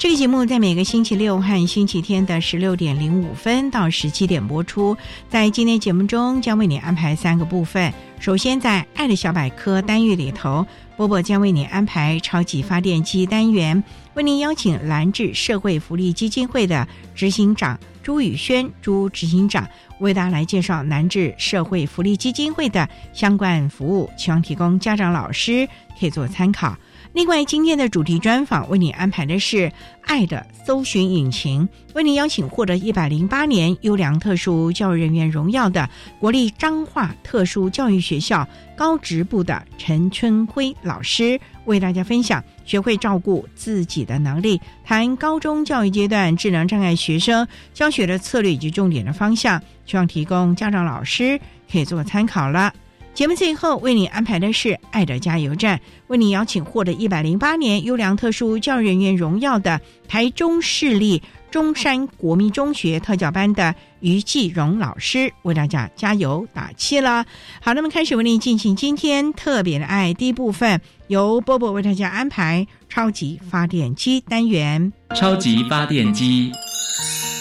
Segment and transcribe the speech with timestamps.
[0.00, 4.96] 这个节目在每个星期六和星期天的十六点零五分到十七点播出。
[5.28, 7.92] 在今天节目中，将为你安排三个部分。
[8.18, 13.84] 首先，在“爱的小百科”单元里头，波波将为你安排“超级发电机”单元，
[14.14, 26.74] 为您邀请蓝智社会福利基金会的执行长朱宇轩朱执行长为大家来介绍南智社会福利基金会的相关服务，希望提供家长、老师可以做参考。
[27.12, 29.72] 另外，今天的主题专访为你安排的是
[30.06, 51.40] “爱的搜寻引擎”，为你邀请获得一百零八年优良特殊教育人员荣耀的国立彰化特殊教育学校高职部的陈春辉老师，为大家分享学会照顾自己的能力，谈高中教育阶段智能障碍学生教学的策略以及重点的方向，希望提供家长、老师
[51.70, 52.72] 可以做参考了。
[53.12, 55.78] 节目最后为你安排的是“爱的加油站”，
[56.08, 59.78] 为你邀请获得一百零八年优良特殊教育人员荣耀的
[60.08, 67.26] 台中市立中山国民中学特教班的于继荣老师，为大家加油打气了。
[67.60, 74.90] 好，那么开始为你进行今天特别的爱第一部分，由波波为大家安排超级发电机单元。
[75.14, 76.52] 超级发电机，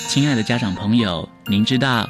[0.10, 2.10] 亲爱的家长朋友，您知道？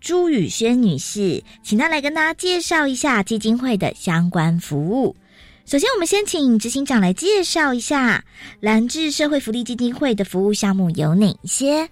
[0.00, 5.16] 朱雨轩女士，请她来跟大家介绍一下基金会的相关服务。
[5.64, 8.24] 首先，我们先请执行长来介绍一下
[8.60, 11.88] 蓝智社会福利基金会的服务项目有哪些。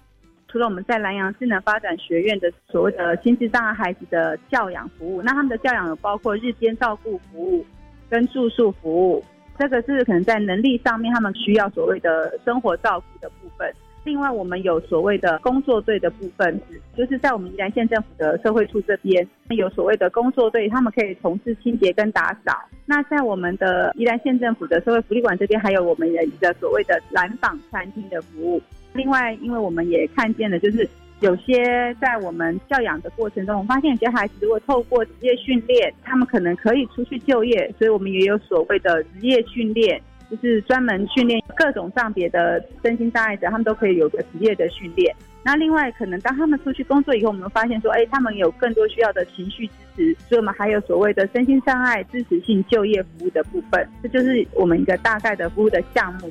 [0.47, 7.63] 除了我们在南阳智能发展学院的所谓的心智障碍孩子的教养服务，那他们的教养有包括日间照顾服务
[8.09, 9.23] 跟住宿服务，
[9.59, 13.71] 这个是可能在能力上面他们需要所谓的生活照顾的部分。
[14.07, 16.57] 另外，我们有所谓的工作队的部分，
[16.95, 22.57] 就是在我们宜兰县政府的社会处这边有所谓的工作队，他们可以从事清洁跟打扫。
[22.85, 28.61] 那在我们的宜兰县政府的社会福利馆这边，还有我们的一个所谓的蓝坊餐厅的服务。
[28.93, 30.87] 另外，因为我们也看见了，就是
[31.19, 40.01] 有些在我们教养的过程中，我们发现有些孩子如果透过职业训练，他们可能可以出去就业，所以我们也有所谓的职业训练。
[40.29, 45.15] 就是专门训练各种障别的身心障碍者，他们都可以有个职业的训练。
[45.43, 53.87] 那另外，可能当他们出去工作以后，我们发现说，哎，他们有更多需要的情绪支持，所以我们还有所谓的身心障碍支持性就业服务的部分。
[54.03, 56.29] 这就是我们一个大概的服务的项目。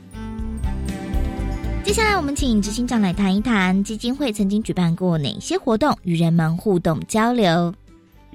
[1.83, 7.73] 接下来，我们请执行长来谈一谈基金会曾经举办过哪些活动，与人们互动交流。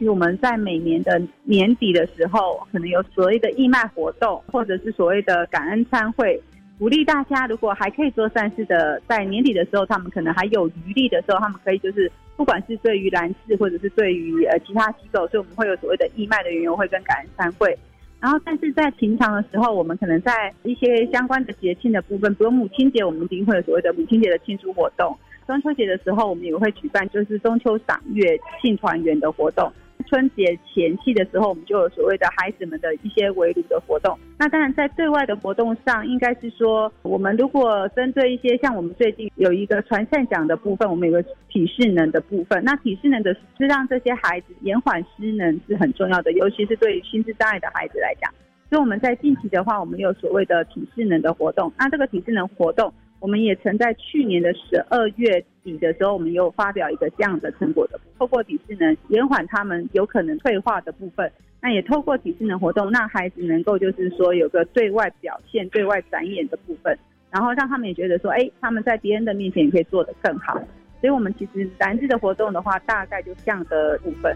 [0.02, 6.42] 其实我们在每年的年底的时候，可能有所谓的义卖活动，或者是所谓的感恩餐会，
[6.80, 17.78] 鼓励大家如果还可以做善事的，在年底的时候，他们可能还有余力的时候，他们可以就是不管是对于蓝氏或者是对于呃其他机构，所以我们会有所谓的义卖的园游会跟感恩餐会。
[18.20, 25.16] 然后，但是在平常的时候，我们可能在一些相关的节庆的部分，比如母亲节，我们一定会有所谓的母亲节的庆祝活动；
[25.46, 29.72] 中秋节的时候，我们也会举办就是中秋赏月庆团圆的活动。
[30.12, 34.20] 春节前夕的时候，我们就有所谓的孩子们的一些围炉的活动。
[34.38, 42.62] 那当然，在对外的活动上，应该是说，我们如果针对一些像我们最近有一个传善奖的部分，我们有个体适能的部分。
[42.66, 48.30] 那体适能的是让这些孩子延缓失能是很重要的，尤其是对于心智障碍的孩子来讲。
[48.70, 51.72] 所以我们在近期的话，我们有所谓的体适能的活动。
[51.78, 52.94] 那这个体适能活动。
[53.22, 61.32] 我们也曾在去年的十二月底的时候，我们有发表一个这样的成果的，透过体适能延缓他们有可能退化的部分，
[61.62, 66.98] 那也透过体适能活动，让孩子能够就是说有个对外表现、对外展演的部分，
[67.30, 70.56] 然后让他们也觉得说，哎，他们在别人的面前也可以做得更好。
[71.00, 74.36] 所以，我们其实蓝智的活动的话，大概就这样的部分。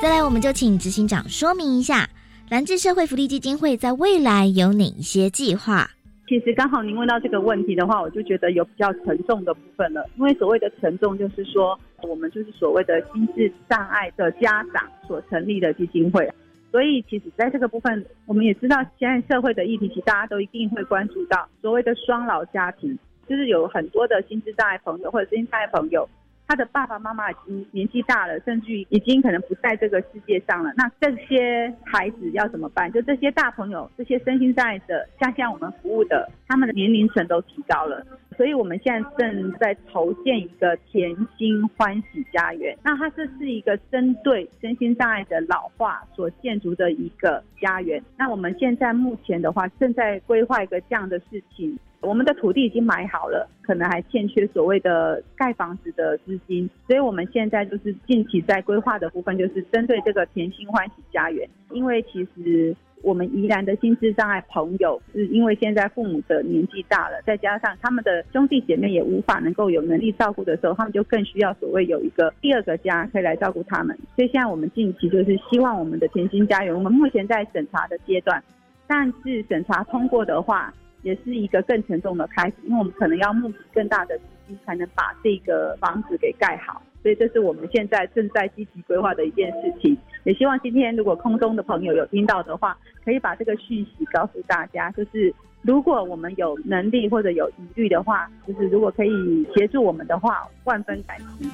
[0.00, 2.08] 再来，我们就请执行长说明一下，
[2.48, 5.90] 蓝智社会福利基金会在未来有哪一些计划。
[6.28, 10.04] 其实刚好您问到这个问题的话，我就觉得有比较沉重的部分了。
[10.16, 16.30] 因为所谓的沉重，就是说我们就是所谓的心智障碍的家长所成立的基金会。
[16.70, 26.06] 所以其实在这个部分，我们也知道现在社会的议题，其实大家都一定会关注到所谓的双老家庭，就是有很多的心智障碍朋友或者心智障碍朋友。
[26.48, 30.72] 他的爸爸妈妈已经年纪大了，甚至于已经可能不在这个世界上了。
[30.76, 32.90] 那这些孩子要怎么办？
[32.90, 38.02] 就这些大朋友，这些身心障碍的，像像我们服务的，他们的年龄层都提高了。
[38.34, 42.74] 所以我们现在正在筹建一个甜心欢喜家园。
[42.82, 48.02] 那它这是一个针对身心障碍的老化所建筑的一个家园。
[48.16, 51.78] 那我们现在目前的话，正在规划一个这样的事情。
[52.00, 61.48] 我们的土地已经买好了，可能还欠缺所谓的盖房子的资金，所以我们现在就是近期在规划的部分，就是针对这个甜心欢喜家园。
[61.72, 73.98] 因为其实我们宜兰的心智障碍朋友，是因为现在父母的年纪大了，再加上他们的兄弟姐妹也无法能够有能力照顾的时候，他们就更需要所谓有一个第二个家可以来照顾他们。
[74.14, 78.40] 所以现在我们近期就是希望我们的甜心家园，我们目前在审查的阶段，
[78.86, 80.72] 但是审查通过的话。
[81.02, 86.82] 也是一个更沉重的开始，因为我们可能要募集更大的资金，才能把这个房子给盖好。
[87.00, 89.96] 所以这是我们现在正在积极规划的一件事情。
[90.24, 101.48] 也希望今天如果空中的朋友有听到的话，可以把这个讯息告诉大家，就是如果我们有能力或者有疑虑的话，就是如果可以协助我们的话，万分感激。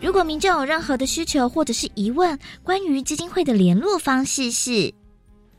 [0.00, 4.97] 如果民众有任何的需求或者是疑问，关于基金会的联络方式是。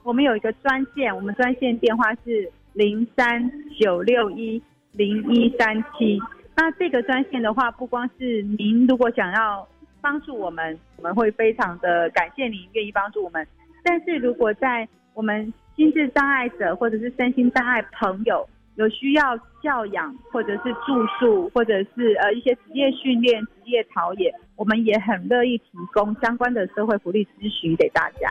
[0.04, 4.62] 我们有一个专线，我们专线电话是零三九六一
[4.94, 6.20] 零一三七。
[6.56, 9.68] 那这个专线的话，不光是您如果想要
[10.02, 13.46] 帮助我们，我们会非常的感谢您愿意帮助我们。
[13.84, 28.30] 但是如果在我们心智障碍者或者是身心障碍朋友有需要教养或者是住宿或者是呃一些职业训练、职业陶冶，我们也很乐意提供相关的社会福利咨询给大家。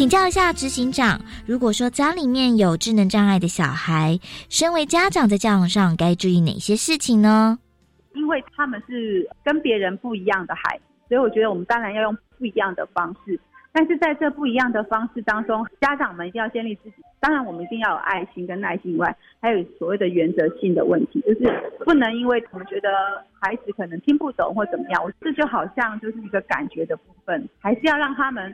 [0.00, 4.18] 请教一下执行长，如果说家里面有智能障碍的小孩，
[4.48, 7.58] 身为家长在教养上该注意哪些事情呢？
[8.14, 13.38] 因为他们是跟别人不一样的孩子，所以我觉得我们当然要用不一样的方式。
[13.72, 16.96] 但是在这不一样的方式当中，家长们一定要建立自己。
[17.20, 22.88] 当然，我们一定要有爱心跟耐心以外，还有所谓的原则性的问题，就是不能因为我们觉得
[23.38, 28.50] 孩子可能听不懂或怎么样，我这就好像就是一个感觉的部分，还是要让他们。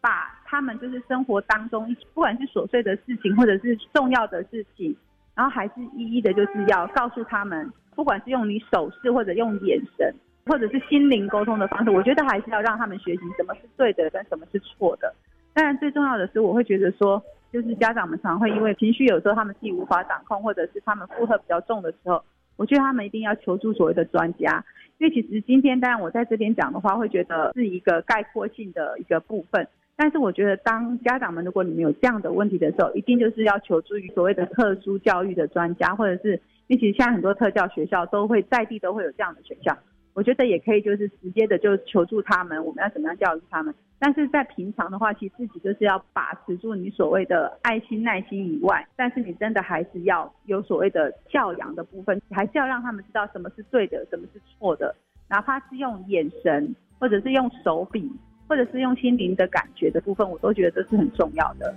[0.00, 4.96] 把他们就是生活当中，不管是琐碎的事情或者是重要的事情，
[5.34, 10.10] 然后还是一一的，就是要告诉他们，不管是用你手势或者用眼神，
[10.46, 15.14] 或者是心灵沟通的方式，我觉得还是要让他们学习什么是对的跟什么是错的。
[15.52, 22.24] 当然，最重要的是，我会觉得说，就是家长们常会因为情绪有时候他们自己无法掌控，或者是他们负荷比较重的时候，
[22.56, 24.64] 我觉得他们一定要求助所谓的专家。
[24.96, 29.68] 因为其实今天当然我在这边讲的话，会觉得是一个概括性的一个部分。
[30.00, 39.76] 但是我觉得，当家长们如果你们有这样的问题的时候，一定就是要求助于所谓的特殊教育的专家，或者是因为其实现在很多特教学校都会在地都会有这样的学校，
[40.14, 43.74] 我觉得也可以就是直接的就求助他们，我们要怎么样教育他们。
[43.98, 54.94] 但是在平常的话，其实自己就是要把持住你所谓的爱心耐心以外，但是你真的还是要有所谓的教养的部分，还是要让他们知道什么是对的，什么是错的，
[55.28, 58.08] 哪怕是用眼神或者是用手笔。
[58.48, 61.74] 或者是用心灵的感觉的部分，我都觉得这是很重要的。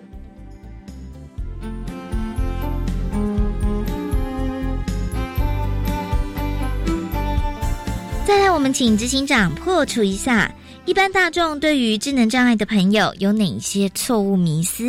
[8.26, 10.50] 再来，我们请执行长破除一下
[10.86, 14.86] 一般大众对于智能障碍的朋友有哪些错误迷思。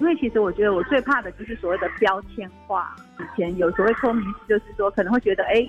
[0.00, 2.96] 因为其实我觉得我最怕的就是所谓的标签化。
[3.20, 5.64] 以前有所谓脱迷思，就是说可能会觉得，哎，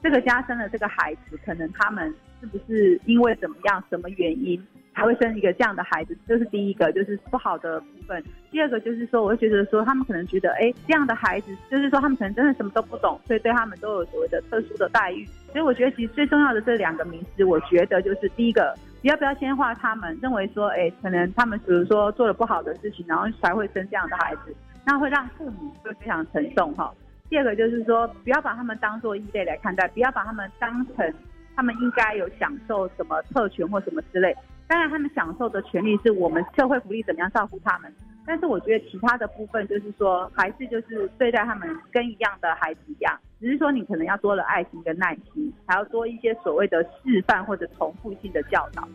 [0.00, 4.60] 这个家生了这个孩子，可能他们是不是因为怎么样、什么原因
[4.94, 6.18] 才会生一个这样的孩子？
[6.26, 8.22] 这是第一个，就是不好的部分。
[8.50, 15.24] 第二个就是说，我会觉得说，他们可能觉得，哎，这样的孩子，就是说他们可能真的什么都不懂，所以对他们都有所谓的特殊的待遇。
[15.52, 18.76] 所以我觉得，其实最重要的这两个名词，我觉得就是第一个。
[19.00, 24.54] 不要不要先化他们，认为说，哎，可能他们比如说做了不好的事情，然后才会生这样的孩子，
[24.86, 26.94] 那会让父母会非常沉重哈。
[27.28, 31.12] 第二个就是说，不要把他们当做异类来看待，不要把他们当成
[31.56, 34.36] 他们应该有享受什么特权或什么之类。
[34.66, 37.92] 当然，他们享受的权利是我们社会福利怎么样照顾他们。
[38.24, 48.88] 但是我觉得其他的部分就是说，还是就是对待他们跟一样的孩子一样，只是说你可能要多了爱心跟耐心，还要多一些所谓的示范或者重复性的教导。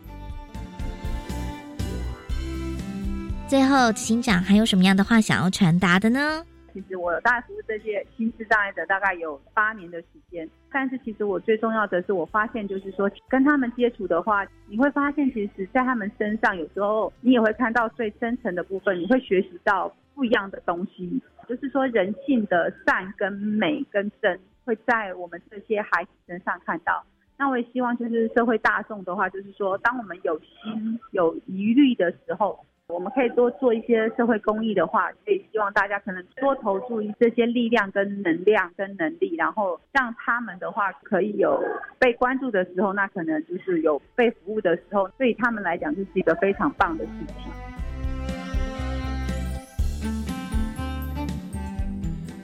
[3.46, 6.42] 最后，执行长还有什么样的话想要传达的呢？
[6.72, 27.04] 其实我大概服务这些心智障碍者大概有八年的时间，但是其实我最重要的是，我发现就是说跟他们接触的话，你会发现其实，在他们身上有时候你也会看到最深层的部分，你会学习到不一样的东西，就是说人性的善跟美跟真会在我们这些孩子身上看到。
[27.36, 32.64] 那我也希望就是社会大众的话，就是说当我们有心有疑虑的时候。
[32.90, 41.62] 我们可以多做一些社会公益的话，所以希望大家可能多投注于这些力量、跟能量、跟能力，然后让他们的话可以有
[41.98, 47.52] 被关注的时候，那可能就是有被服务的时候，对他们来讲就是一个非常棒的事情。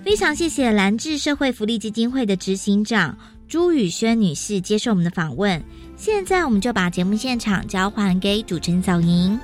[0.04, 3.16] 非常谢谢兰智社会福利基金会的执行长
[3.48, 5.62] 朱宇轩女士接受我们的访问。
[5.96, 9.40] 现在我们就把节目现场交还给主持人小莹。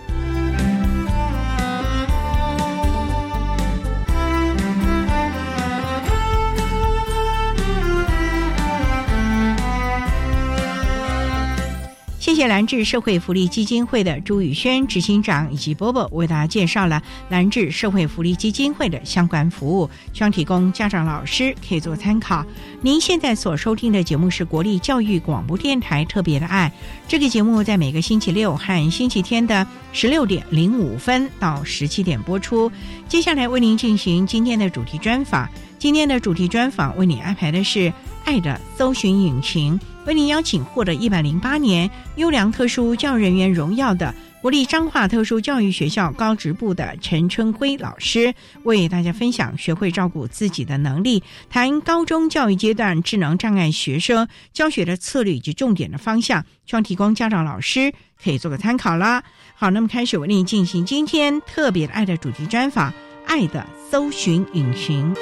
[12.41, 22.43] 谢兰智社会福利基金会的朱宇轩执行长以及波波为大家介绍了兰智社会福利基金会的相关服务，希望提供家长老师可以做参考。
[22.81, 26.73] 您现在所收听的节目是国立教育广播电台特别的爱，
[27.07, 32.73] 这个节目在每个星期六和星期天的十六点零五分到十七点播出。
[33.07, 35.47] 接下来为您进行今天的主题专访，
[35.79, 37.93] 今天的主题专访为你安排的是
[38.25, 39.79] 爱的搜寻引擎。
[40.07, 57.93] 为您邀请获得一百零八年优良特殊教育人员荣耀的国立彰化特殊教育学校高职部的陈春辉老师，为大家分享学会照顾自己的能力，谈高中教育阶段智能障碍学生教学的策略以及重点的方向，希望提供家长老师
[58.23, 59.23] 可以做个参考啦。
[59.55, 62.91] 好，那么开始为您进行今天特别的爱的主题专访，
[63.27, 65.15] 爱的搜寻引擎。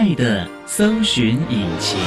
[0.00, 1.98] 爱的搜寻引擎。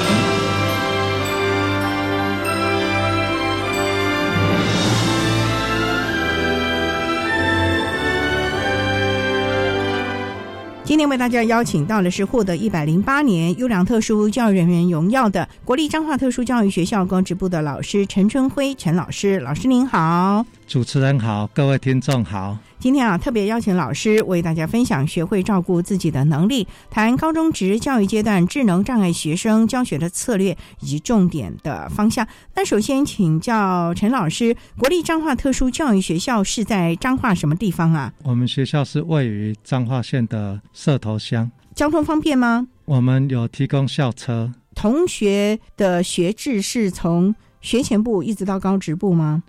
[10.83, 22.57] 今天为大家邀请到的是获得一百零八年优良特殊教育人员荣耀的国立彰化特殊教育学校公职部的老师陈春辉陈老师，老师您好，主持人好，各位听众好。
[22.79, 32.27] 今天啊，特别邀请老师为大家分享学会照顾自己的能力，谈高中职教育阶段智能障碍学生教学的策略以及重点的方向。
[32.55, 38.11] 那首先请教陈老师，国立彰化特殊教育学校是在彰化什么地方啊？
[38.23, 42.67] 我们学校是位于彰化县的社头乡，交通方便吗？
[42.85, 44.51] 我们有提供校车。
[44.73, 49.43] 同学的学制是从学前部一直到高职部吗？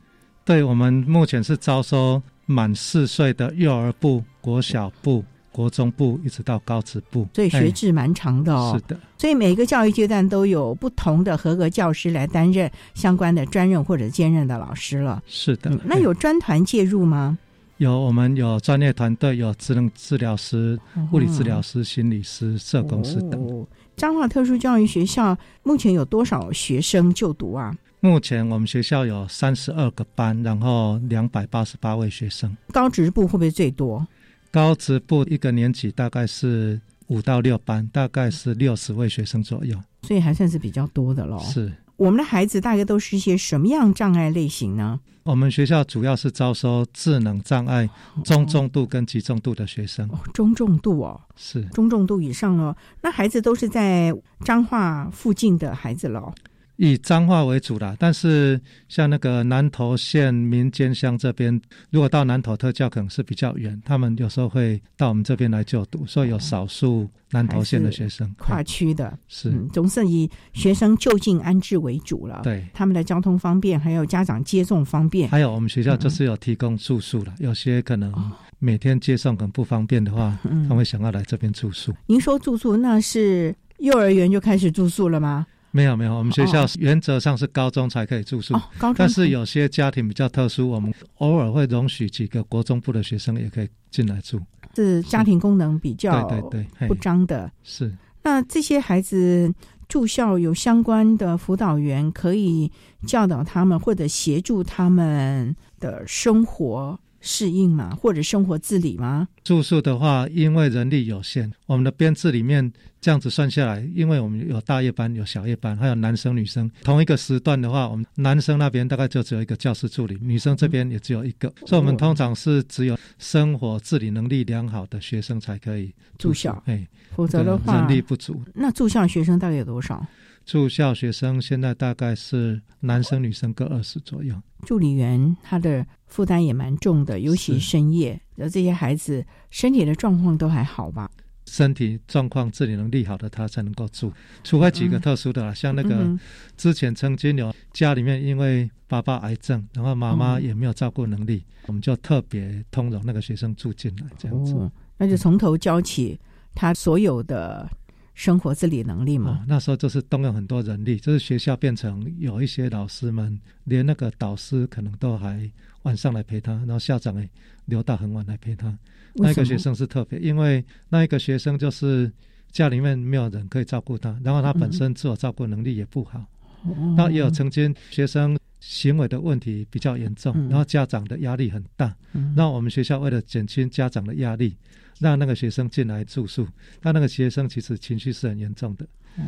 [0.45, 2.23] 对，我们目前是招收。
[2.47, 8.79] 满四岁的幼儿部、国小部、国中部，一直到高职部，所以学制蛮长的哦。
[8.79, 15.23] 是的，所以每个教育阶段都有不同的合格教师来担任相关的专任或者兼任的老师了。
[15.27, 17.39] 是的，那有专团介入吗？
[17.79, 20.79] 有，我们有专业团队，有智能治疗师、
[21.13, 23.67] 物理治疗师、心理师、社工师等。
[23.97, 27.75] 彰化特殊教育学校目前有多少学生就读啊？
[28.05, 32.55] 目前我们学校有三十二个班，然后两百八十八位学生。
[32.71, 34.07] 高职部会不会最多？
[34.51, 41.39] 高职部一个年级大概是五到六班，大概是六十位学生左右，所以还算是比较多的喽。
[41.39, 45.01] 是我们的孩子大概都是一些什么样障碍类型呢？
[45.23, 47.89] 我们学校主要是招收智能障碍
[48.23, 50.07] 中重度跟极重度的学生。
[50.35, 52.77] 中重度哦，是中重度以上哦。
[53.01, 56.35] 那孩子都是在彰化附近的孩子喽。
[56.77, 72.41] 以彰化为主啦，但是像那个南投县民间乡这边，如果到南投特教可能是比较远，他们有时候会到我们这边来就读，所以有少数南投县的学生跨区的，是、嗯，总是以学生就近安置为主了。
[72.43, 75.29] 对，他们的交通方便，还有家长接送方便。
[75.29, 78.13] 还有我们学校就是有提供住宿了，有些可能
[78.59, 81.95] 每天接送可能不方便的话，嗯他们会想要来这边住宿。
[82.07, 85.47] 您说住宿那是幼儿园就开始住宿了吗？
[85.75, 94.41] 没有没有，我们学校哦原则上是高中才可以住宿，哦，高中但是有些家庭比较特殊，我们偶尔会容许几个国中部的学生也可以进来住。
[94.77, 97.51] 是家庭功能比较对对对，不彰的。
[97.65, 99.53] 是那这些孩子
[99.89, 102.71] 住校有相关的辅导员可以
[103.05, 107.97] 教导他们，或者协助他们的生活适应吗？
[107.99, 109.27] 或者生活自理吗？
[109.43, 116.71] 住宿的话，因为人力有限，我们的编制里面这样子算下来，因为我们有大夜班、有小夜班，还有男生女生。
[116.83, 128.43] 同一个时段的话，我们男生那边大概就只有一个教师助理，女生这边也只有一个，所以我们通常是只有生活自理能力良好的学生才可以住校哎，否则的话人，力不足。
[128.53, 130.07] 那住校学生大概有多少？
[130.45, 134.35] 住校学生现在大概是男生女生各二十左右。
[134.67, 141.11] 助理员他的负担也蛮重的，尤其深夜，而这些孩子身体的状况都还好吧？
[141.47, 144.13] 身体状况、自理能力好的，他才能够住。
[144.45, 146.21] 除非几个特殊的啦，像那个嗯
[146.57, 154.55] 之前曾经有家里面因为爸爸癌症，然后妈妈嗯也没有照顾能力，我们就特别通融那个学生住进来这样子。
[154.55, 156.17] 哦，那就从头教起
[156.55, 157.69] 他所有的
[158.15, 165.51] 生活自理能力哦嘛。，那时候就是动用很多人力，就是学校变成有一些老师们，连那个导师可能都还
[165.85, 167.27] 晚上来陪他，然后校长也
[167.65, 168.77] 留到很晚来陪他。
[169.15, 172.13] 那一个学生是特别，因为那一个学生就是
[172.51, 176.19] 家里面没有人可以照顾他，然后他本身自我照顾能力也不好，
[176.65, 181.95] 哦那也有曾经学生行为的问题比较严重，嗯然后家长的压力很大。
[182.13, 184.57] 嗯那我们学校为了减轻家长的压力，
[184.99, 186.49] 让那个学生进来住宿。
[186.83, 188.87] 那那个学生其实情绪是很严重的，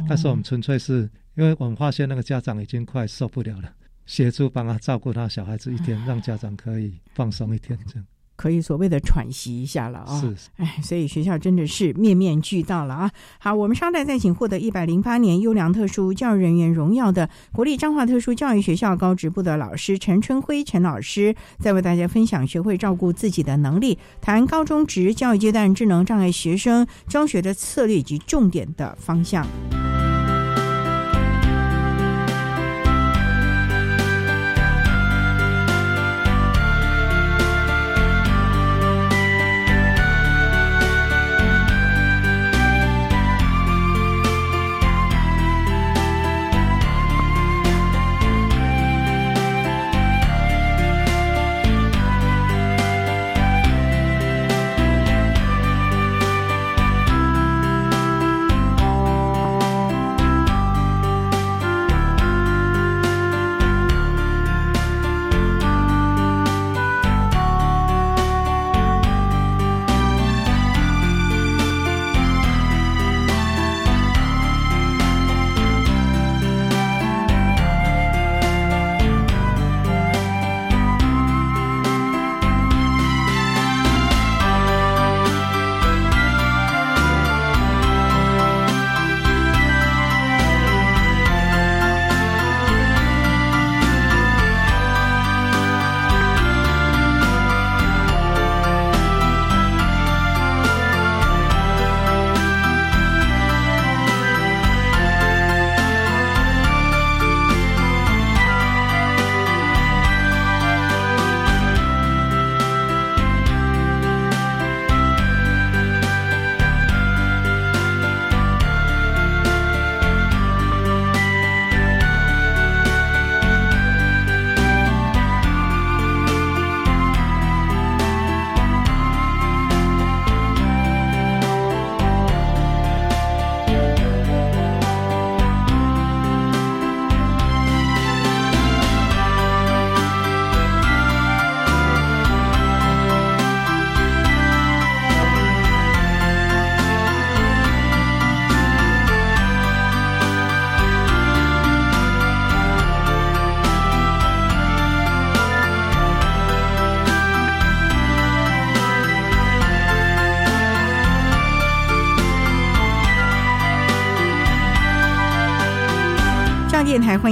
[0.09, 3.73] 但是我们纯粹是因为我们发现那个家长已经快受不了了，
[4.07, 8.07] 协助帮他照顾他小孩子一天，让家长可以放松一天这样。
[8.37, 13.11] 可以所谓的喘息一下了啊、是哎，所以学校真的是面面俱到了啊！
[13.38, 29.47] 好，我们稍待再请获得一百零八年优良特殊教育人员荣耀的国立彰化特殊教育学校高职部的老师陈春辉陈老师，再为大家分享学会照顾自己的能力，谈高中职教育阶段智能障碍学生教学的策略以及重点的方向。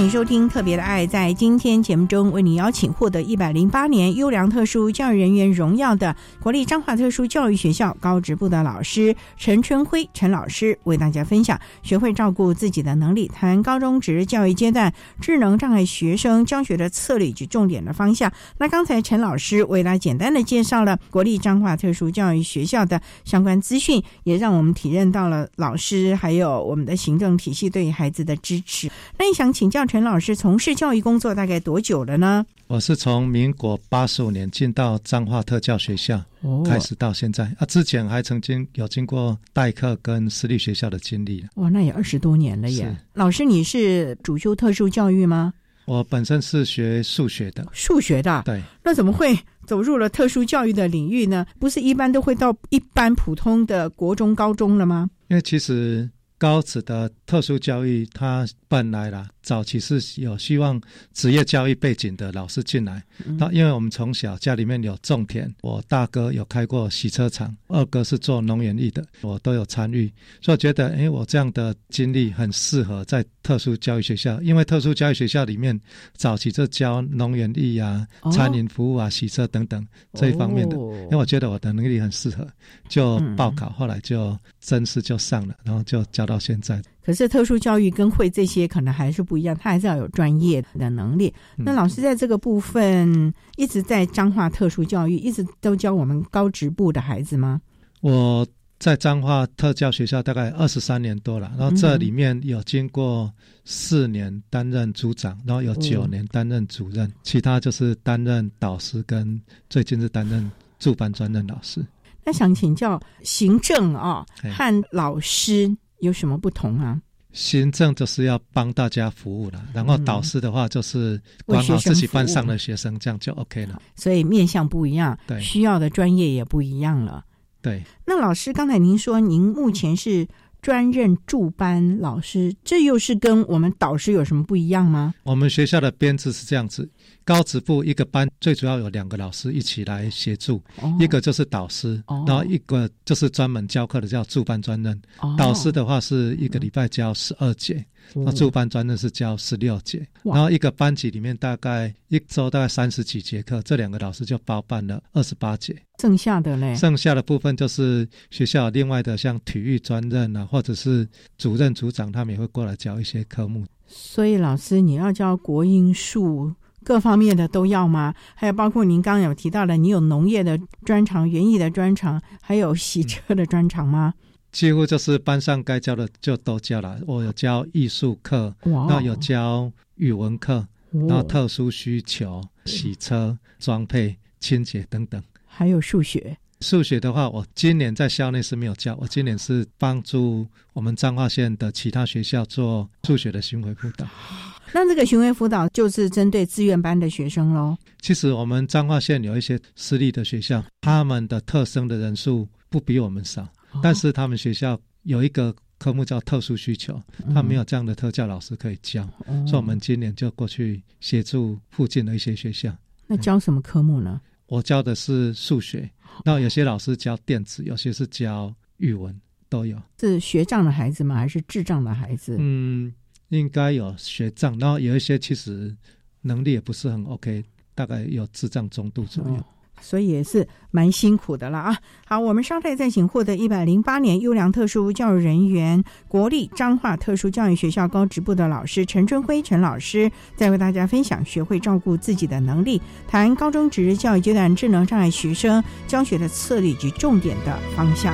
[0.09, 1.05] 收听《特别的爱》。
[1.09, 18.31] 在今天节目中，为你邀请获得一百零八年优良特殊教育人员荣耀的国立彰化特殊教育学校高职部的老师陈春辉陈老师，为大家分享学会照顾自己的能力，谈高中职教育阶段智能障碍学生教学的策略及重点的方向。
[18.57, 28.89] 那刚才陈老师为大家简单的介绍了国立彰化特殊教育学校的相关资讯，也让我们体认到了老师还有我们的行政体系对孩子的支持。
[29.17, 32.45] 那想请教陈老师，从事教育工作大概多久了呢？
[32.67, 36.19] 我是从民国八十五年进到彰化特教学校，
[36.65, 41.45] 开始到现在啊，之前还曾经有经过代课跟私立学校的经历。
[41.55, 42.95] 哇，那也二十多年了耶！
[43.13, 45.53] 老师，你是主修特殊教育吗？
[45.85, 48.41] 我本身是学数学的，数学的。
[48.45, 51.45] 对，那怎么会走入了特殊教育的领域呢？
[51.59, 55.09] 不是一般都会到一般普通的国中、高中了吗？
[55.27, 56.09] 因为其实。
[56.37, 60.81] 高职的特殊教育，它本来啦，早期是有希望
[61.13, 63.01] 职业教育背景的老师进来。
[63.39, 74.41] 那因为我们从小家里面有种田，我大哥有开过洗车厂，二哥是做农园艺的，我都有参与，所以觉得，哎，我这样的经历很适合在特殊教育学校。
[74.41, 75.79] 因为特殊教育学校里面
[76.17, 82.45] 早期就教农园艺啊、餐饮服务啊、洗车等等这一方面的，因为我觉得我的能力很适合，
[82.89, 86.25] 就报考，后来就真试就上了，然后就教。
[86.25, 91.31] 到现在，可是特殊教育跟会这些可能还是不一样，他还是要有专业的能力。
[91.55, 97.61] 那老师在这个部分一直在彰化特殊教育，一直都教我们高职部的孩子吗？
[98.01, 98.45] 我
[98.79, 103.31] 在彰化特教学校大概二十三年多了，然后这里面有经过
[103.65, 109.39] 四年担任组长，然后有九年担任主任，其他就是担任导师，跟
[109.69, 111.85] 最近是担任驻班专任老师。
[112.23, 115.77] 那想请教行政啊和老师。
[115.99, 117.01] 有什么不同啊？
[117.31, 123.81] 行政就是要帮大家服务了，然后导师的话就是管好自己班上的学生，这样就 OK 了。
[123.97, 127.25] 所以面向不一样，对，需要的专业也不一样了。
[127.61, 127.83] 对。
[128.05, 130.25] 那老师，刚才您说您目前是
[130.61, 135.13] 专任助班老师，这又是跟我们导师有什么不一样吗？
[135.23, 136.89] 我们学校的编制是这样子。
[137.25, 140.63] 高职部一个班最主要有两个老师一起来协助，
[140.99, 145.01] 一个就是导师，然后一个就是专门教课的叫助班专任。
[145.35, 147.83] 导师的话是一个礼拜教十二节，
[148.13, 150.07] 那助班专任是教十六节。
[150.21, 155.75] 然后一个班级里面大概一周大概三十几节课，这两个老师就包办了二十八节。
[155.99, 156.75] 剩下的嘞？
[156.75, 161.07] 剩下的部分就是学校另外的像体育专任啊，或者是
[161.39, 163.65] 主任组长，他们也会过来教一些科目。
[163.87, 166.53] 所以老师你要教国英数。
[166.85, 168.13] 各方面的都要吗？
[168.35, 174.13] 还有包括您刚刚有提到的，你有农业的专长、园艺的专长，还有洗车的专长吗？
[174.51, 176.97] 几乎就是班上该教的就都教了。
[177.07, 186.37] 我有教艺术课，然后有教语文课，然后特殊需求、洗车、装配、清洁等等，还有数学。
[186.61, 194.07] 数学的话，我今年在校内是没有教，我今年是帮助我们彰化县的其他学校做数学的巡回辅导。
[194.75, 197.77] 那这个巡回辅导就是针对志愿班的学生喽。
[198.01, 203.47] 其实我们彰化县有一些私立的学校，他们的特生的人数不比我们少，
[203.81, 207.01] 但是他们学校有一个科目叫特殊需求，
[207.33, 209.01] 他没有这样的特教老师可以教，
[209.47, 212.75] 所以我们今年就过去协助附近的一些学校。
[213.07, 214.19] 那教什么科目呢？
[214.47, 215.89] 我教的是数学，
[216.25, 219.81] 那有些老师教电子，有些是教语文，都有。
[220.01, 221.15] 是学障的孩子吗？
[221.15, 222.35] 还是智障的孩子？
[222.37, 222.93] 嗯。
[223.29, 225.75] 应该有学障，然后有一些其实
[226.21, 229.43] 能力也不是很 OK，大概有智障中度左右，
[229.81, 231.77] 所以也是蛮辛苦的了啊。
[232.05, 248.13] 好，我们稍待再请获得一百零八年优良特殊教育人员国立彰化特殊教育学校高职部的老师陈春辉陈老师，再为大家分享学会照顾自己的能力，谈高中职教育阶段智能障碍学生教学的策略及重点的方向。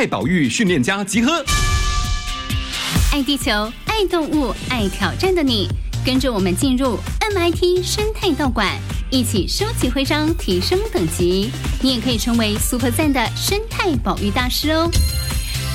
[0.00, 1.44] 生态保育训练家集合。
[3.12, 5.68] 爱地球、爱动物、爱挑战的你，
[6.02, 6.98] 跟着我们进入
[7.34, 8.78] MIT 生态道馆，
[9.10, 11.50] 一起收集徽章，提升等级。
[11.82, 14.90] 你也可以成为 Super 赞的生态保育大师哦。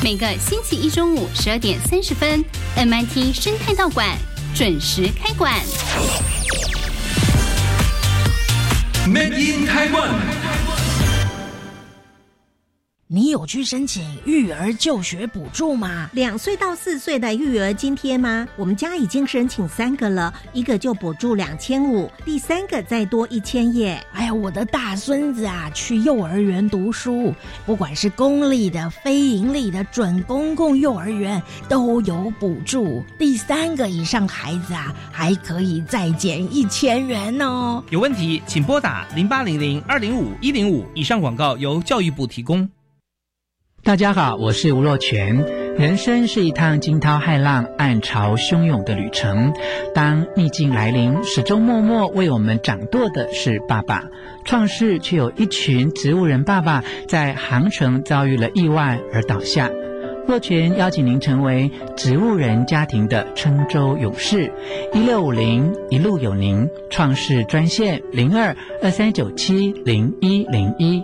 [0.04, 2.44] 每个星期一中午十二点三十分
[2.76, 4.18] ，MIT 生态道馆
[4.56, 5.54] 准时开馆。
[9.08, 10.45] Made in Taiwan。
[13.15, 16.10] 你有去申请育儿就学补助吗？
[16.12, 18.45] 两岁到四岁的育儿津贴吗？
[18.58, 24.06] 我们家已经申请三个了，一个就补助两千五，第三个再多一千耶。
[24.12, 27.34] 哎呀，我的大孙子啊，去幼儿园读书，
[27.65, 33.01] 不管是公立的、非盈利的、准公共幼儿园都有补助。
[33.17, 37.82] 第三个以上孩子啊，还可以再减一千元哦。
[37.91, 40.86] 有问题请拨打零八零零二零五一零五。
[40.93, 42.69] 以上广告由教育部提供。
[43.86, 45.45] 大家好，我是吴若全。
[45.78, 49.54] 人生是一趟惊涛骇浪、暗潮汹涌的旅程。
[49.93, 54.04] 当逆境来临，始终默默为我们掌舵的是爸爸。
[54.43, 59.69] 创世却有一群植物人爸爸在航程遭遇了意外而倒下。
[60.28, 64.52] 若全邀请您成为植物人家庭的郴州勇士。
[64.95, 71.04] 一六五零一路有您，创世专线零二二三九七零一零一。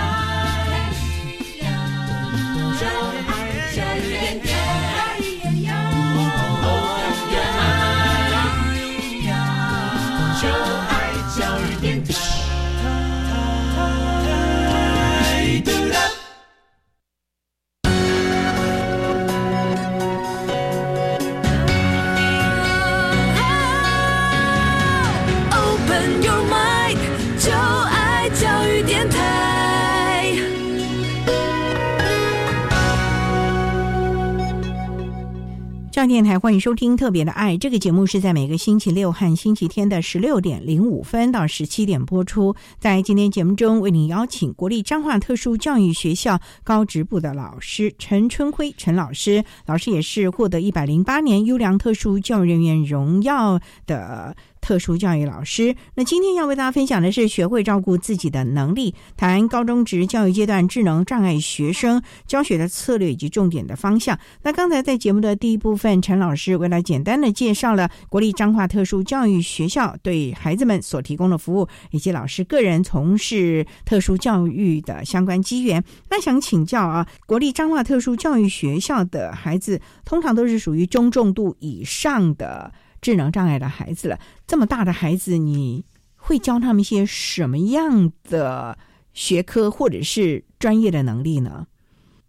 [36.11, 42.53] 电台欢迎收听《特别的爱》这个节目，是在每个星期六和星期天的十六点零五分到十七点播出。
[42.79, 54.35] 在今天节目中，为您邀请国立彰化特殊教育学校高职部的老师陈春辉陈老师，老师也是获得一百零八年优良特殊教育人员荣耀的。
[54.61, 64.17] 特殊教育老师，那今天要为大家分享的是学会照顾自己的能力，谈高中职教育阶段智能障碍学生教学的策略以及重点的方向。
[64.43, 75.83] 那刚才在节目的第一部分，陈老师为了简单的介绍了国立彰化特殊教育学校对孩子们所提供的服务，以及老师个人从事特殊教育的相关机缘。
[76.09, 82.71] 那想请教啊，国立彰化特殊教育学校的孩子通常都是属于中重度以上的。
[83.01, 85.83] 智能障碍的孩子了，这么大的孩子，你
[86.15, 88.77] 会教他们一些什么样的
[89.13, 91.67] 学科或者是专业的能力呢？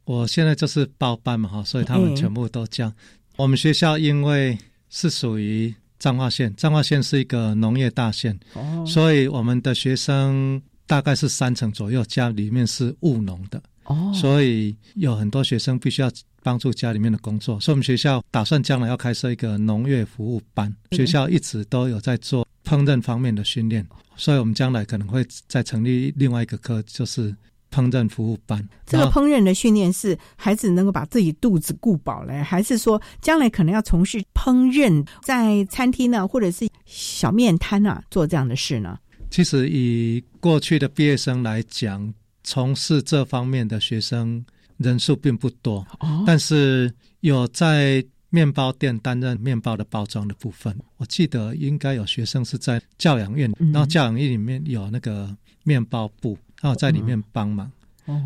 [0.05, 2.93] 我现在就是包班嘛，哈，所以他们全部都教。
[3.37, 4.59] 我们学校因为
[4.89, 16.11] 是属于彰化县，彰化县是一个农业大县，哦，所以我们的学生大概是三成左右，家里面是务农的，哦，所以有很多学生必须要。
[16.45, 20.75] 帮助家里面的工作，所以我们学校打算将来要开设一个农业服务班。
[20.91, 27.31] 学校一直都有在做烹饪方面的训练，所以我们将来可能会再成立另外一个科，就是
[27.71, 28.69] 烹饪服务班。
[28.85, 38.99] 这个烹饪的训练是孩子能够把自己肚子顾饱嘞，还是说将来可能要从事烹饪，在餐厅呢，或者是小面摊啊做这样的事呢？
[39.31, 42.13] 其实以过去的毕业生来讲，
[42.45, 44.45] 从事这方面的学生。
[44.79, 45.87] 人数并不多，
[46.27, 50.77] 但是有在面包店担任面包的包装的部分。
[50.97, 57.71] 我记得应该有学生是在教养院，然后教养院里面有那个面包部，然后在里面帮忙。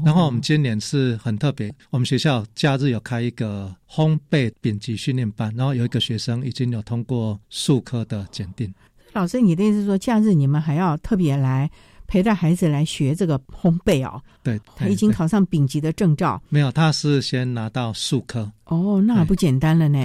[0.02, 8.72] 然后我们今年是很特别，我们学校假日有开一个烘焙丙级训练班，然后有一个学生已经有通过数科的检定。
[9.12, 11.70] 老师，你的意思是说，假日你们还要特别来？
[12.06, 16.40] 陪着孩子来学这个烘焙哦，对，他已经考上丙级的证照。
[16.48, 18.50] 没有，他是先拿到数科。
[18.64, 20.02] 哦，那不简单了呢。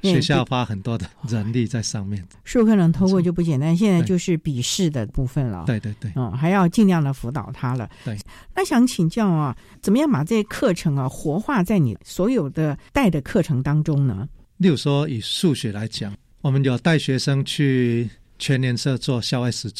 [0.00, 2.26] 对，学校花很多的人力在上面。
[2.44, 5.64] 数科能通过就不简单，现在就是笔试的部分了。
[5.66, 7.88] 对对对，嗯，还要尽量的辅导他了。
[8.04, 8.18] 对，
[8.54, 14.28] 那想请教啊，怎么样把这些课程啊活化在你所有的带的课程当中呢？
[14.58, 19.70] 例如说，以数学来讲，我们有带学生去全年社做校外实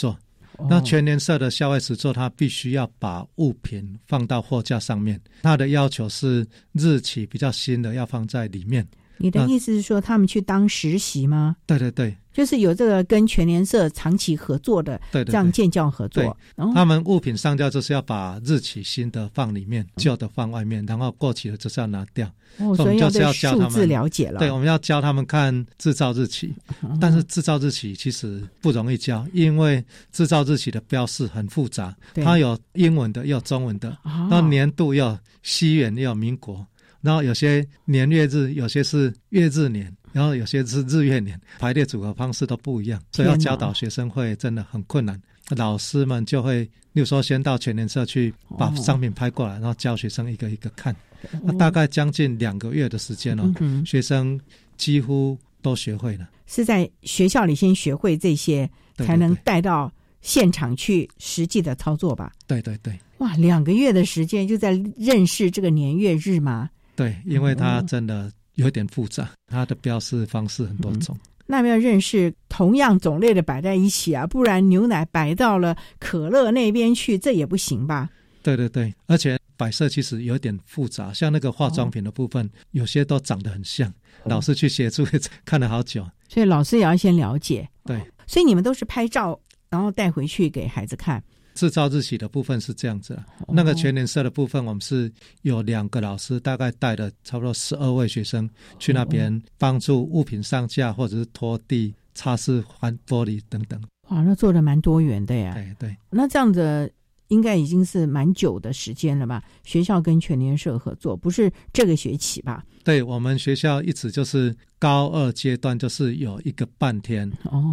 [0.57, 0.67] 作。
[0.69, 8.87] 那全年社的校外实作，他必须要把物品放到货架上面，他的要求是日期比较新的要放在里面。
[9.19, 11.57] 你的意思是说，他们去当实习吗？
[11.67, 16.37] 对对对，就是有这个跟全联社长期合作的，对对这样建教合作。
[16.75, 22.31] 他们物品上架就是要把日期新的放里面，旧的放外面，然后过期了就是要拿掉。
[22.59, 24.39] 哦，所以就是要教他们了解了。
[24.39, 26.53] 对，我们要教他们看制造日期，
[27.01, 36.67] 但是制造日期其实不容易教，因为制造日期的标示很复杂，它有英文的，也有中文的，然后年度要西元，也有民国。
[37.01, 45.21] 然后有些年月日，有些是月日年，然后有些是日月年，排列组合方式都不一样，所以要教导学生会真的很困难。
[45.57, 50.95] 老师们就会，例如说先到全联社去把商品拍过来，然后教学生一个一个看，
[51.43, 53.53] 那大概将近两个月的时间哦，
[53.85, 54.41] 学生
[54.77, 56.29] 几乎都学会了。
[56.47, 62.33] 是在学校里先学会这些，才能带到现场去实际的操作吧？
[62.47, 62.99] 对对对。
[63.19, 66.71] 哇，两个月的时间就在认识这个年月日吗？
[66.95, 71.17] 对，因为他真的有点复杂，它的标示方式很多种。
[71.47, 78.09] 那要认识同样种类的摆在一起啊，不然牛奶摆到了可乐那边去，这也不行吧？
[78.43, 83.93] 对对对，而且摆设其实有点复杂，像那个化妆品的部分，有些都长得很像。
[84.25, 85.05] 老师去协助
[85.45, 87.69] 看了好久，所以老师也要先了解。
[87.85, 89.39] 对，所以你们都是拍照，
[89.69, 91.23] 然后带回去给孩子看。
[91.55, 95.11] 制造日期的部分是这样子，那个全年社的部分，我们是
[95.43, 103.81] 有两个老师，大概带了差不多十二位学生去那边帮助物品上架，或者是拖地、擦拭、换玻璃等等。
[104.09, 105.55] 哇，那做的蛮多元的呀。
[105.55, 106.93] 对对，那这样子
[107.33, 109.43] 应该已经是蛮久的时间了吧？
[109.65, 112.65] 学校跟全年社合作，不是这个学期吧？
[112.85, 117.31] 对我们学校一直就是高二阶段，就是有一个半天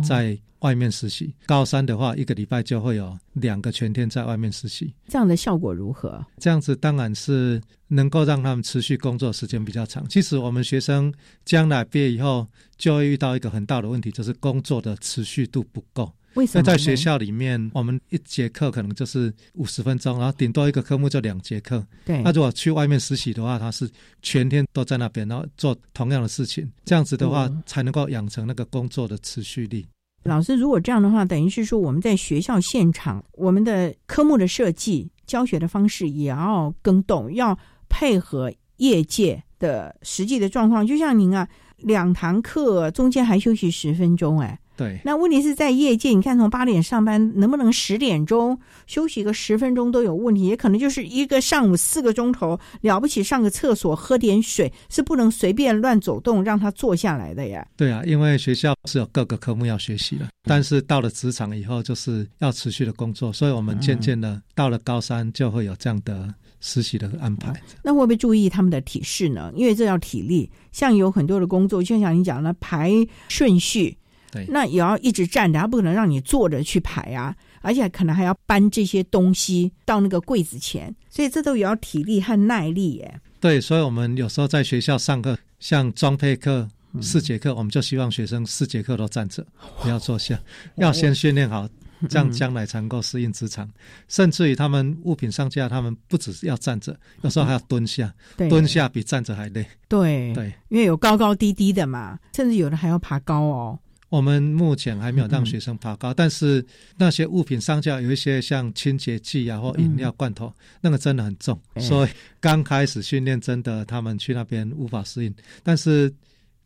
[0.08, 0.40] 在。
[0.60, 4.94] 外面实习，高三的话，一个礼拜就会有两个全天在外面实习。
[5.08, 6.22] 这样的效果如何？
[6.38, 10.06] 这样子当然是能够让他们持续工作时间比较长。
[10.10, 11.14] 其实我们学生
[11.46, 12.46] 将来毕业以后，
[12.78, 16.12] 就会遇到一个很大的问题，就是工作的持续度不够。
[16.36, 16.64] 为什么？
[16.64, 21.86] 在学校里面，我们一节课可能就是五十分钟，然后顶多一个科目就两节课。
[22.06, 22.22] 对。
[22.22, 23.90] 那如果去外面实习的话，他是
[24.22, 26.72] 全天都在那边，然后做同样的事情。
[26.86, 29.88] 这样子的话，才能够养成那个工作的持续力。
[30.24, 37.58] 老师，如果这样的话，等于是说我们在学校现场，我们的科目的设计、教学的方式也要更动，要
[37.90, 40.86] 配合业界的实际的状况。
[40.86, 44.60] 就像您啊，两堂课中间还休息十分钟，哎。
[44.80, 57.68] 对，那问题是在业界，你看从八点上班，能不能十点钟休息个十分钟都有问题，也可能就是一个上午四个钟头了不起，上个厕所喝点水是不能随便乱走动，让他坐下来的呀。
[57.76, 67.54] 对啊，因为学校是有各个科目要学习的，但是到了职场以后就是要持续的工作，所以我们渐渐的到了高三就会有这样的实习的安排。
[67.84, 69.52] 那会不会注意他们的体式呢？
[69.54, 72.94] 因为这要体力，像有很多的工作，就像你讲的排
[73.28, 73.98] 顺序。
[74.32, 83.20] 对，那也要一直站着，他不可能让你坐着去排啊，而且可能还要搬这些东西到那个柜子前，所以这都也要体力和耐力耶。
[83.40, 86.68] 对，所以我们有时候在学校上课，像装配课
[87.02, 89.46] 四节课，我们就希望学生四节课都站着，
[89.82, 90.40] 不要坐下，
[90.76, 91.68] 要先训练好，
[92.10, 93.70] 这样将来才能够适应职场。
[94.08, 99.66] 甚至于他们物品上架，他们不只是要站着，有时候还要蹲下，蹲下比站着还累。
[99.88, 103.80] 对对，因为有高高低低的嘛，甚至有的还要爬高哦。
[104.10, 106.66] 我们目前还没有让学生爬高，但是
[106.98, 116.12] 那些物品上架有一些像清洁剂啊或饮料罐头，那个真的很重，所以刚开始训练真的他们去那边无法适应，但是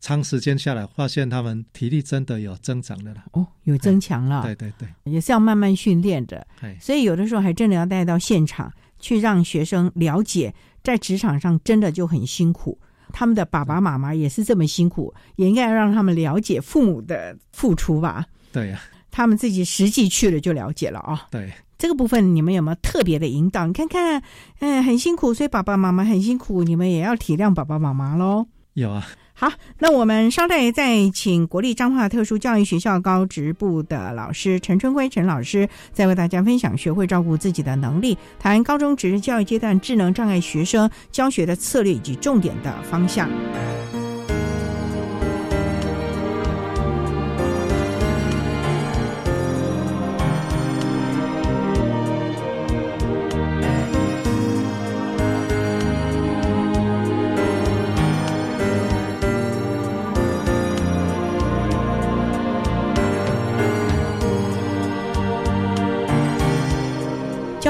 [0.00, 3.24] 长时间下来发现他们体力真的有增长的了。
[3.32, 4.42] 哦，有增强了。
[4.42, 6.46] 对对对，也是要慢慢训练的。
[6.80, 12.78] 所以有的时候还真的要带到现场去，让学生了解在职场上真的就很辛苦。
[13.16, 18.26] 他们的爸爸妈妈也是这么辛苦，也应该要让他们了解父母的付出吧。
[18.50, 18.80] 对呀，
[19.12, 21.28] 他们自己实际去了就了解了啊。
[21.30, 23.68] 对，这个部分你们有没有特别的引导？
[23.68, 24.20] 你看看，
[24.58, 28.48] 嗯，很辛苦，所以爸爸妈妈很辛苦，你们也要体谅爸爸妈妈喽。
[28.72, 29.06] 有啊。
[29.36, 43.28] 好，那我们稍待再请国立彰化特殊教育学校高职部的老师陈春辉陈老师，再为大家分享学会照顾自己的能力，谈高中职教育阶段智能障碍学生教学的策略以及重点的方向。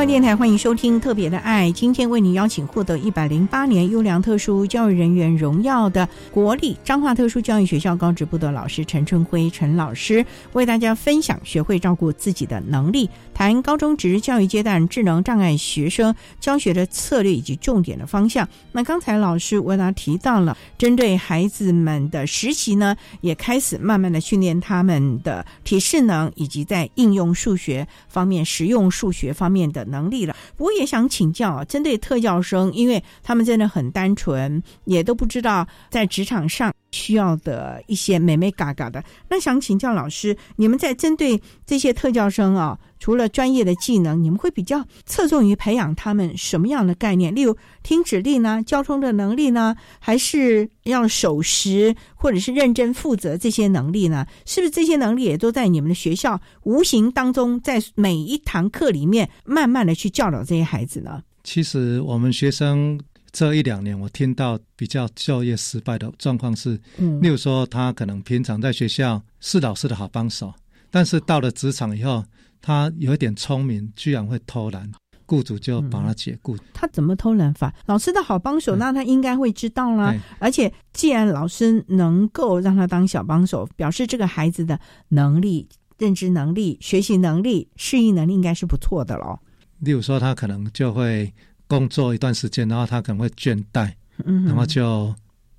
[0.05, 1.71] 教育电台，欢迎收听《特别的爱》。
[1.73, 18.47] 今天为您邀请获得一百零八年优良特殊教育人员荣耀的国立彰化特殊教育学校高职部的老师陈春辉陈老师，为大家分享学会照顾自己的能力，谈高中职教育阶段智能障碍学生教学的策略以及重点的方向。
[18.73, 30.35] 那刚才老师为大家提到了，针对孩子们的实习呢，也开始慢慢的训练他们的体适能，以及在应用数学方面、实用数学方面的能力了。
[30.59, 39.03] 我也想请教，针对特教生，因为他们真的很单纯，也都不知道在职场上需要的一些美美嘎嘎的。
[39.29, 47.35] 那想请教老师，你们在针对这些特教生啊，除了专业的技能，你们会比较侧重于培养他们什么样的概念？
[47.35, 54.27] 例如听指令呢，交通的能力呢，还是要守时或者是认真负责这些能力呢？
[54.47, 61.23] 是不是这些能力也都在你们的学校无形当中，在每一堂课里面慢慢的去教导这些孩子呢？
[61.43, 62.99] 其实我们学生
[63.33, 70.51] 这一两年，我听到比较就业失败的状况是，嗯例如说他可能平常在学校是老师的好帮手，
[70.95, 72.25] 但是到了职场以后，
[72.63, 74.89] 他有一点聪明，居然会偷懒，
[75.27, 76.57] 雇主就把他解雇。
[76.73, 77.75] 他怎么偷懒法？
[77.87, 80.21] 老师的好帮手，那他应该会知道啦对。
[80.39, 84.79] 而且，既然老师能够让他当小帮手，表示这个孩子的
[85.09, 85.69] 能力、
[85.99, 89.41] 认知能力、学习能力、适应能力应该是不错的咯。
[89.81, 91.35] 例如说，他可能就会
[91.67, 93.93] 工作一段时间，然后他可能会倦怠，
[94.25, 95.13] 嗯然后就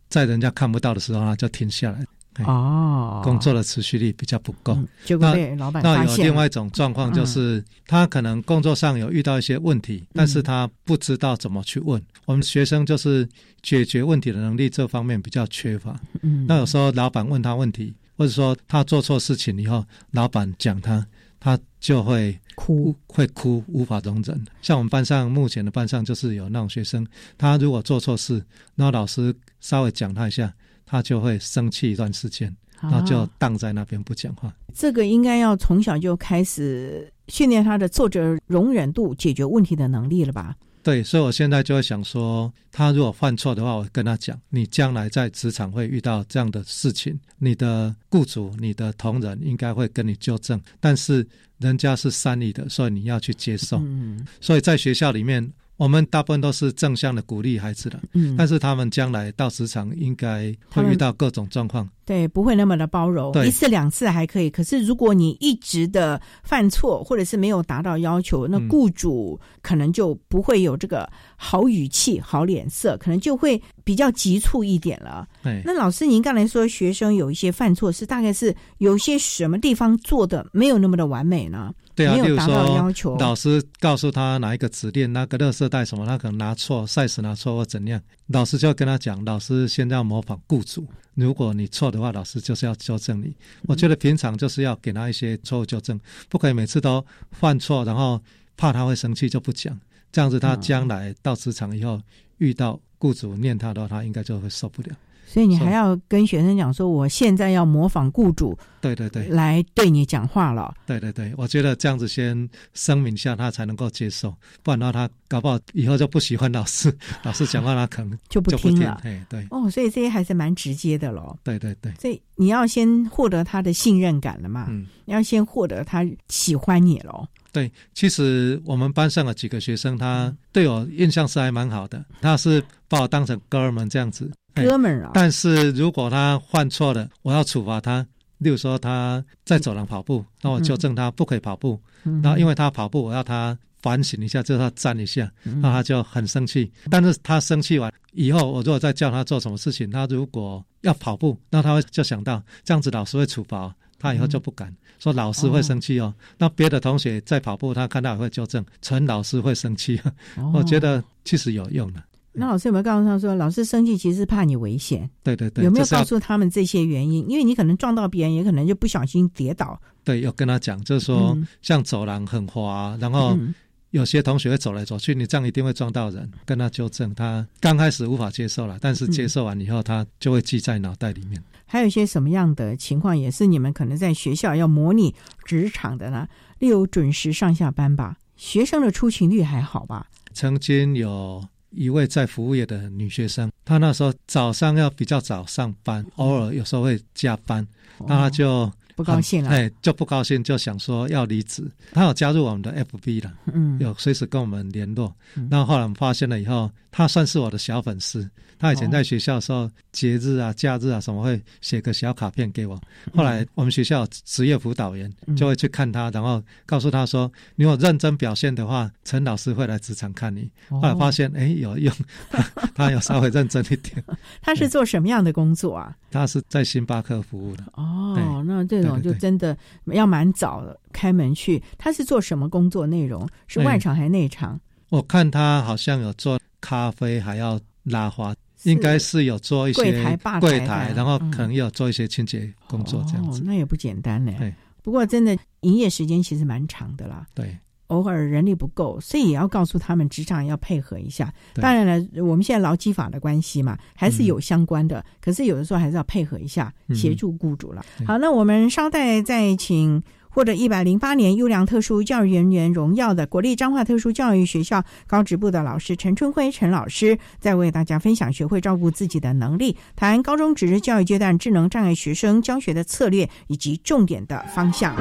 [0.08, 2.06] 在人家看不到的时候，他就停下来。
[2.36, 6.08] 哎哦，工作的持续力比较不够，结果被老板那发现。
[6.08, 12.02] 了有另外一种状况，就是、他可能工作上有遇到一些问题，但是他不知道怎么去问。
[12.26, 13.28] 我们学生就是
[13.62, 16.00] 解决问题的能力这方面比较缺乏。
[16.22, 16.46] 嗯。
[16.48, 21.06] 那有时候老板问他问题，或者说他做错事情以后，老板讲他，
[21.40, 24.46] 他就会哭，会哭，无法容忍。
[24.62, 27.06] 像我们班上目前的班上就是有那种学生，
[27.38, 28.44] 他如果做错事，
[28.76, 30.54] 那老师稍微讲他一下，
[30.86, 34.54] 他就会生气一段时间，啊然后就荡在那边不讲话。
[34.74, 40.56] 这个应该要从小就开始训练他的挫折容忍度、解决问题的能力了吧？
[40.84, 51.26] 对，所以我现在就会想说，他如果犯错的话，我跟他讲，你将来在职场会遇到这样的事情，你的雇主、你的同仁应该会跟你纠正，但是
[51.58, 53.80] 人家是善意的，所以你要去接受。
[53.80, 61.88] 嗯所以在学校里面，我们大部分都是正向的鼓励孩子的，嗯但是他们将来到职场应该会遇到各种状况。
[62.06, 64.50] 对，不会那么的包容，对一次两次还可以。
[64.50, 75.28] 可是如果你一直的犯错，或者是没有达到要求，那嗯雇主可能就不会有这个好语气、好脸色，可能就会比较急促一点了。
[75.44, 81.74] 哎，那老师，您刚才说学生有一些犯错，是大概是有些什么地方做的没有那么的完美呢？
[81.96, 93.34] 对啊，例如没有达到要说求，老师告诉他哪一个指令，那个垃圾袋什么，他可能拿错，size 拿错或怎样，老师就要跟他讲，老师现在要模仿雇主，如果你错的话，老师就是要纠正你。
[93.64, 98.22] 我觉得平常就是要给他一些错误纠正，不可以每次都犯错，然后
[98.58, 99.80] 怕他会生气就不讲，
[100.12, 102.02] 这样子他将来到职场以后
[102.40, 104.90] 遇到雇主念他的话，他应该就会受不了。
[105.26, 110.74] 所以你还要跟学生讲说，我现在要模仿雇主对对对，来对你讲话了。
[110.86, 121.38] 对对对，我觉得这样子先声明一下，他才能够接受，不然的话他搞不好以后就不喜欢老师， 老师讲话他可能就不不听听了哎，对哦，所以这些还是蛮直接的喽。
[121.44, 127.28] 对对对，所以你要先获得他的信任感了嘛，嗯，你要先获得他喜欢你喽。
[127.52, 127.72] 对。
[127.94, 138.06] 其实我们班上的几个学生，他对我印象是还蛮好的，他是把我当成哥们这样子，哎哥们儿啊，但是如果他犯错了，我要处罚他。
[138.38, 141.80] 例如说他在走廊跑步，那我纠正他不可以跑步。
[142.04, 146.70] 嗯然后因为他跑步，我要他反省一下，就是他站一下，嗯那他就很生气。
[146.92, 156.14] 但是他生气完以后，我如果再叫他做什么事情，他如果要跑步，那他会就想到这样子老师会处罚，他以后就不敢、说老师会生气哦。
[156.38, 159.98] 那别的同学在跑步，他看到也会纠正，陈老师会生气。
[160.36, 162.04] 哦我觉得其实有用的。
[162.36, 165.10] 那老师有没有告诉他说，老师生气其实是怕你危险？
[165.24, 167.28] 对对对，有没有告诉他们这些原因？
[167.30, 169.80] 因为你可能撞到别人，也可能就不小心跌倒。
[170.04, 173.54] 对，有跟他讲，就是说，嗯像走廊很滑，然后嗯
[173.92, 177.16] 有些同学会走来走去，你这样一定会撞到人，跟他纠正。
[177.16, 181.42] 他刚开始无法接受了，但是接受完以后，他就会记在脑袋里面。
[181.66, 185.16] 还有一些什么样的情况，也是你们可能在学校要模拟
[185.46, 186.28] 职场的呢？
[186.60, 190.08] 例如准时上下班吧，学生的出勤率还好吧？
[190.34, 191.44] 曾经有
[191.76, 197.66] 一位在服务业的女学生，她那时候早上要比较早上班，偶尔有时候会加班，
[198.08, 201.70] 那她就不高兴了，哎，就不高兴，就想说要离职。
[201.92, 205.14] 他有加入我们的 FB 了，嗯，有随时跟我们联络。
[205.50, 208.30] 然后后来我们发现了以后，他算是我的小粉丝。
[208.58, 212.80] 他以前在学校的时候，节日啊、假日啊什么会写个小卡片给我。
[213.14, 221.94] 后来我们学校职业辅导员就会去看他，然后告诉他说：“你有认真表现的话，陈老师会来职场看你。”后来发现，哎，有用，
[222.74, 224.02] 他有稍微认真一点。
[224.42, 225.94] 他是做什么样的工作啊？
[226.10, 227.64] 他是在星巴克服务的。
[227.74, 229.56] 哦，那这种就真的
[229.88, 231.62] 要蛮早的开门去。
[231.78, 233.28] 他是做什么工作内容？
[233.48, 234.58] 是外场还是内场？
[234.90, 238.34] 我看他好像有做咖啡，还要拉花。
[238.64, 243.44] 应该是有做一些柜台、吧台，然后可能有做一些清洁工作这样子。
[243.46, 244.34] 那也不简单呢。
[244.82, 247.28] 不过真的营业时间其实蛮长的啦。
[247.36, 247.56] 对，
[247.88, 251.32] 偶尔人力不够，所以也要告诉他们职场要配合一下。
[251.54, 255.06] 当然了，我们现在劳基法的关系嘛，还是有相关的。
[255.22, 257.86] 可是有的时候还是要配合一下，协助雇主了。
[258.08, 260.02] 好，那我们稍待再请。
[260.36, 274.94] 或者一百零八年优良特殊教育人员荣耀的国立彰化特殊教育学校高职部的老师陈春辉陈老师，在为大家分享学会照顾自己的能力，谈高中职教育阶段智能障碍学生教学的策略以及重点的方向。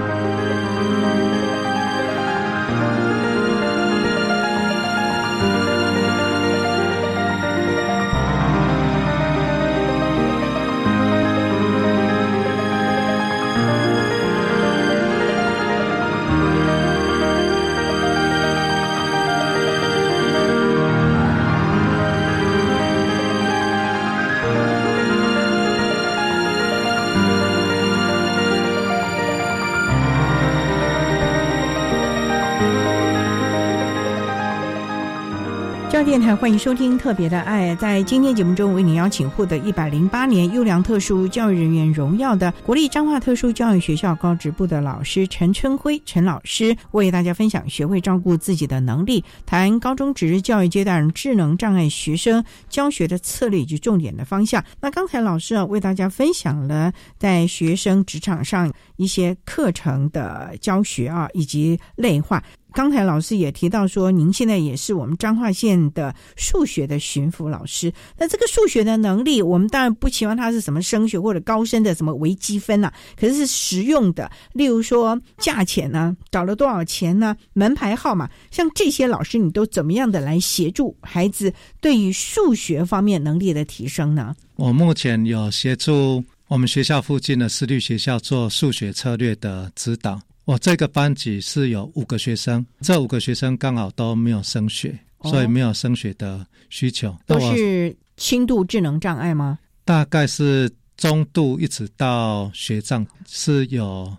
[36.04, 37.74] 电台欢迎收听《特别的爱》。
[37.78, 54.62] 在今天节目中，为您邀请获得一百零八年优良特殊教育人员荣耀的国立彰化特殊教育学校高职部的老师陈春辉陈老师，为大家分享学会照顾自己的能力，谈高中职教育阶段智能障碍学生教学的策略以及重点的方向。
[54.82, 62.44] 那刚才老师啊，为大家分享了在学生职场上一些课程的教学啊，以及类化。
[62.74, 67.92] 刚才老师也提到说，您现在也是我们彰化县的数学的巡抚老师。
[68.18, 74.28] 那这个数学的能力，我们当然不期望它是什么升学或者高深的什么微积分呐，可是是实用的。
[74.54, 77.36] 例如说价钱呢，找了多少钱呢？
[77.52, 84.34] 门牌号码，像这些老师，你都怎么样的来协助孩子对于数学方面能力的提升呢？
[84.56, 90.20] 我目前有协助我们学校附近的私立学校做数学策略的指导。
[90.44, 97.16] 我这个班级是有五个学生，这五个学生刚好都没有升学，所以没有升学的需求。
[97.26, 99.58] 都是轻度智能障碍吗？
[99.86, 104.14] 大概是中度，一直到学障是有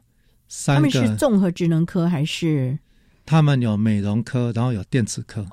[0.48, 0.90] 三个。
[0.90, 2.78] 他们是综合智能科还是？
[3.24, 5.46] 他们有美容科，然后有电子科。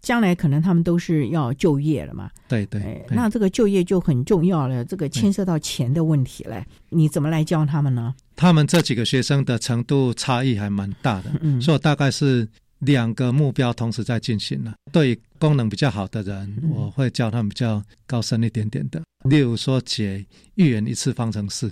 [0.00, 2.30] 将来可能他们都是要就业了嘛？
[2.46, 3.04] 对对。
[3.10, 6.62] 那这个就业就很重要了，这个牵涉到钱的问题了。
[6.90, 8.14] 你怎么来教他们呢？
[8.38, 14.74] 他们这几个学生的程度差异还蛮大的，嗯所以大概是两个目标同时在进行了。
[14.92, 20.24] 对功能比较好的人，我会教他们比较高深一点点的，例如说解
[20.54, 21.68] 一元一次方程式，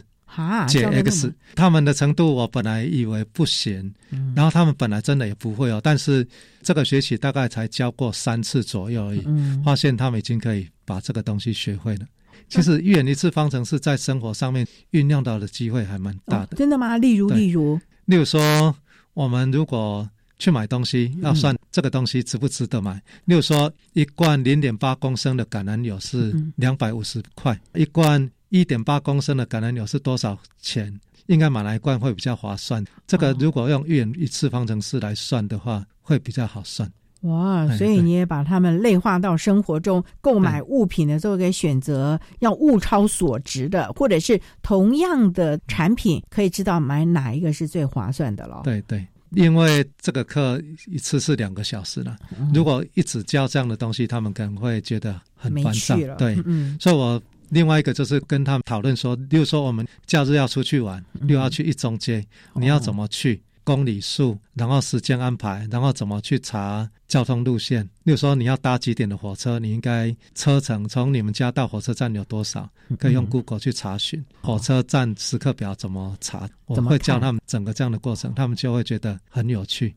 [0.69, 1.33] 解 x。
[1.55, 3.95] 他们的程度我本来以为不行，
[4.35, 6.27] 然后他们本来真的也不会哦，但是
[6.63, 12.07] 这个学期大概才教过三次左右而已，嗯发现他们已经可以把这个东西学会了。
[12.49, 16.57] 其实一元一次方程式在生活上面运用到的机会还蛮大的。
[16.57, 16.97] 真的吗？
[16.99, 18.75] 例如，例如，例如说，
[19.15, 20.09] 我们如果
[20.39, 23.03] 去买东西，要算这个东西值不值得买。
[23.25, 31.01] 例如说，一罐零点八公升的橄榄油是两百五十块，一罐一点八公升的橄榄油是多少钱？
[31.27, 32.85] 应该买哪一罐会比较划算？
[33.07, 36.89] 这个如果用一元一次方程式来算的话，会比较好算。
[37.27, 48.61] 哇，所以你也把他们内化到生活中，购买物品的时候可以选择要物超所值的，或者是同样的产品，可以知道买哪一个是最划算的了。
[48.65, 52.17] 对对，因为这个课一次是两个小时了，
[52.55, 55.97] 如果一直教这样的东西，他们可能会觉得很烦躁。
[56.17, 57.21] 对，嗯，所以我
[57.51, 62.25] 另外一个就是跟他们讨论说，例如说我们假日要出去玩，又要去一中街，
[62.55, 63.43] 你要怎么去？
[63.67, 67.83] 公里数，然后时间安排，然后怎么去查交通路线？
[68.05, 72.71] 例如说你要搭几点的火车，你应该车程从你们家到火车站有多少？
[72.97, 76.49] 可以用 Google 去查询火车站时刻表怎么查？
[76.67, 79.93] 我会教他们整个这样的过程，他们就会觉得很有趣。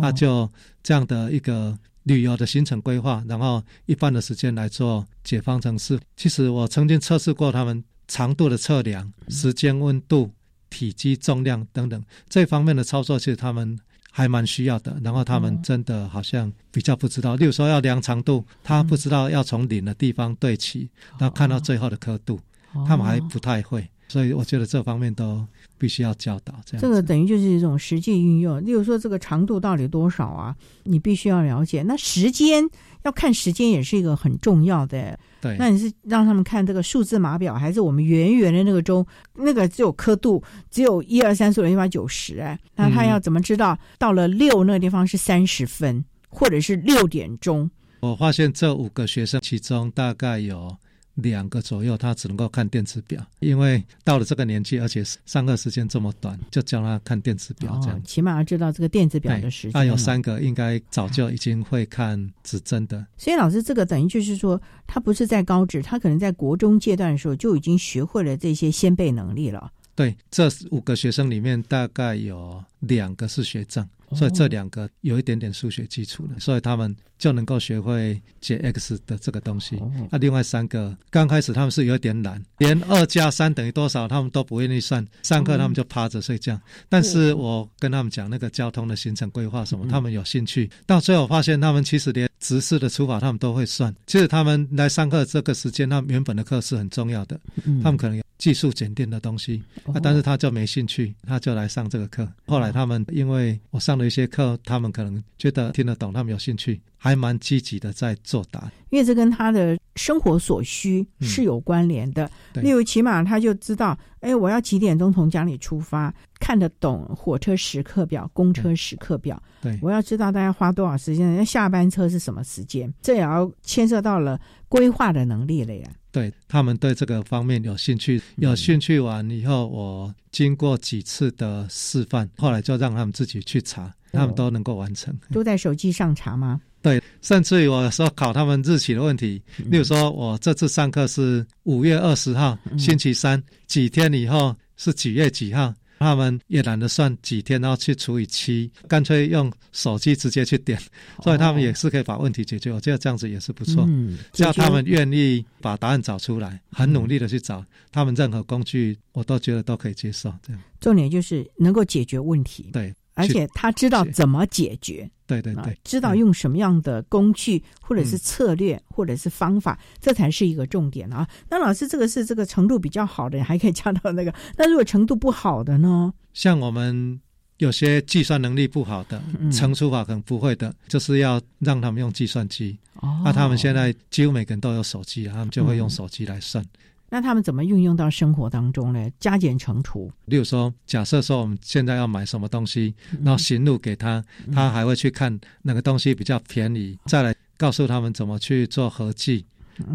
[0.00, 0.50] 那就
[0.82, 6.00] 这样的一个旅游的行程规划，然后一半的时间来做解方程式。
[6.16, 10.30] 其实我曾经测试过他们长度的测量、时间、温度。
[10.70, 13.78] 体积、重量等等这方面的操作，其实他们
[14.10, 14.98] 还蛮需要的。
[15.04, 22.40] 然后他们真的好像比较不知道，例如说要量长度，他不知道要从领的地方对齐，然后看到最后的刻度，
[22.86, 23.86] 他们还不太会。
[24.08, 25.46] 所以我觉得这方面都
[25.78, 26.52] 必须要教导。
[26.66, 28.60] 这样，这个等于就是一种实际运用。
[28.66, 30.56] 例如说，这个长度到底多少啊？
[30.82, 31.84] 你必须要了解。
[31.84, 32.68] 那时间
[33.04, 35.16] 要看时间，也是一个很重要的。
[35.40, 39.06] 对，那你是让他们看这个数字码表，还是我们圆圆的那个钟？
[39.34, 42.38] 那个只有刻度，只有一二三四五六七八九十。
[42.40, 47.70] 哎，那他要怎么知道到了六那个地方是三十分，或者是六点钟？
[48.00, 50.76] 我发现这五个学生其中大概有。
[51.20, 59.72] 两个左右，他只能够看电子表，因为到了这个年纪，而且上课时间这么短，就教他看电子表，这样起码要知道这个电子表的时间。
[59.72, 63.06] 那有三个应该早就已经会看指针的。
[63.16, 69.70] 所以老师，这个等于就是说，他不是在高职，他可能在国中阶段的时候就已经学会了这些先辈能力了。
[69.94, 73.88] 对，这五个学生里面大概有两个是学长。
[74.12, 79.80] 所以这两个有一点点数学基础的，所以他们就能够学会解 x 的这个东西。
[80.10, 86.60] 那另外三个刚开始他们是有点懒，连二加三等于多少他们都不愿意算，上课他们就趴着睡觉。
[86.88, 90.68] 但是我跟他们讲那个交通的行程规划什么，他们有兴趣。
[90.86, 93.94] 到最后发现他们其实连直式的除法他们都会算。
[94.06, 97.38] 其实他们来上课这个时间，他们原本的课是很重要的，
[97.80, 99.62] 他们可能有技术检定的东西，
[100.02, 102.26] 但是他就没兴趣，他就来上这个课。
[102.46, 104.00] 后来他们因为我上。
[104.00, 108.72] 了一些课，他们可能觉得听得懂，他们有兴趣，还蛮积极的在作答。
[108.88, 112.30] 因为这跟他的生活所需是有关联的。
[112.54, 119.42] 例如，起码他就知道，哎，我要几点钟从家里出发，看得懂火车时刻表、公车时刻表。
[119.60, 125.88] 对，我要知道大家花多少时间，那下班车是什么时间，这也要牵涉到了规划的能力了呀。
[126.12, 135.16] 对他们对这个方面有兴趣，有兴趣完以后，我经过几次的示范，后来就让他们自己去查，他们都能够完成。
[135.32, 136.60] 都在手机上查吗？
[136.82, 145.74] 对，甚至于我说考他们日期的问题，例如说我这次上课是五月二十号星期三，几天以后是几月几号。
[146.02, 150.80] 他们也懒得算几天，然后去除以七，干脆用手机直接去点，
[151.22, 152.72] 所以他们也是可以把问题解决。
[152.72, 153.86] 我觉得这样子也是不错，
[154.32, 157.62] 只要他们愿意把答案找出来，很努力的去找，
[157.92, 160.32] 他们任何工具我都觉得都可以接受。
[160.42, 162.70] 这样重点就是能够解决问题。
[162.72, 162.94] 对。
[163.20, 171.26] 而且他知道怎么解决，对对对，知道用什么样的工具，或者是策略，或者是方法，这才是一个重点啊。
[171.48, 174.34] 那老师，这个是这个程度比较好的，还可以加到那个。
[174.56, 176.12] 那如果程度不好的呢？
[176.32, 177.20] 像我们
[177.58, 182.78] 有些计算能力不好的，乘除法可能不会的，就是要让他们用计算机。
[182.94, 186.64] 哦，那他们现在几乎每个人都有手机，他们就会用手机来算。
[187.10, 189.10] 那他们怎么运用到生活当中呢？
[189.18, 190.10] 加减乘除。
[190.26, 199.44] 例如说，假设说我们现在要买什么东西，然后行路给他，他还会去看哪个东西比较便宜，再来告诉他们怎么去做合计。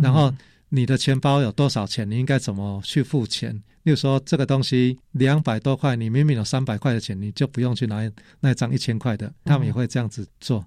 [0.01, 0.33] 然后
[0.69, 3.55] 你的钱包有多少钱，你应该怎么去付钱？
[3.83, 8.11] 例如说，这个东西两百多块，你明明有三百块的钱，你就不用去拿
[8.41, 9.31] 那张一千块的。
[9.45, 10.65] 他们也会这样子做。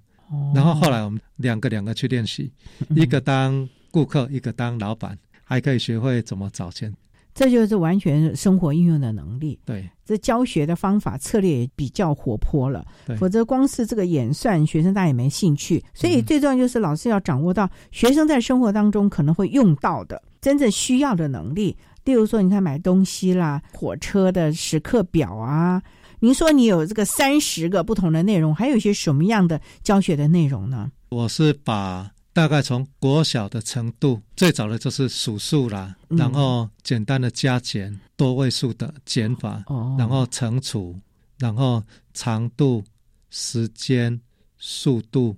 [0.55, 2.53] 然后后来我们两个两个去练习，
[2.90, 5.18] 一个当顾客，一个当老板。
[5.49, 6.92] 还可以学会怎么找钱，
[7.32, 9.59] 这就是完全生活应用的能力。
[9.64, 12.84] 对，这教学的方法策略也比较活泼了。
[13.07, 15.82] 对，否则光是这个演算，学生大家也没兴趣。
[15.94, 21.74] 所以最重要就是老师要掌握到学生在生活当中可能会用到的真正需要的能力。
[22.05, 25.82] 例如说，你看买东西啦，火车的时刻表啊。
[26.20, 30.92] 您说你有这个三十个不同的内容，还有一些什么样的教学的内容呢？
[31.09, 32.11] 我是把。
[32.39, 39.64] 大概从国小的程度，最早的就是数数啦，然后简单的加减，多位数的减法，
[39.99, 40.97] 然后乘除，
[41.39, 41.82] 然后
[42.14, 42.84] 长度、
[43.28, 44.20] 时间、
[44.57, 45.36] 速度、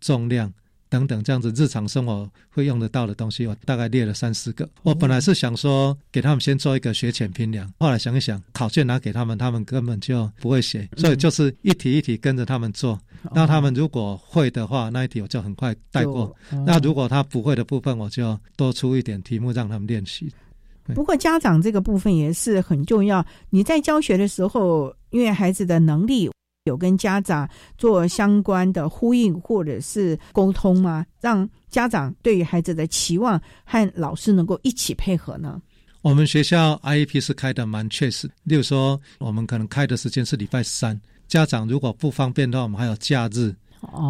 [0.00, 0.50] 重量。
[0.88, 4.68] 等等，这样子日常生活会用得到的东西，我大概列了三四个。
[4.82, 12.98] 我本来是想说给他们先做一个学前评量，后来想一想，考卷拿给他们，他们根本就不会写，所以就是一题一题跟着他们做。
[13.34, 16.32] 那他们如果会的话，那一题我就很快带过；
[16.64, 20.32] 那如果他不会的部分，我就多出一点题目让他们练习。
[20.94, 23.24] 不过家长这个部分也是很重要。
[23.50, 26.30] 你在教学的时候，因为孩子的能力。
[26.68, 31.04] 有跟家长做相关的呼应或者是沟通吗？
[31.20, 35.60] 让家长对于孩子的期望和老师能够一起配合呢？
[36.02, 43.52] 我们学校 IEP 是开的蛮确实，例如说我们可能开的时间是礼拜三，家长如果不方便的话，我们还有假日，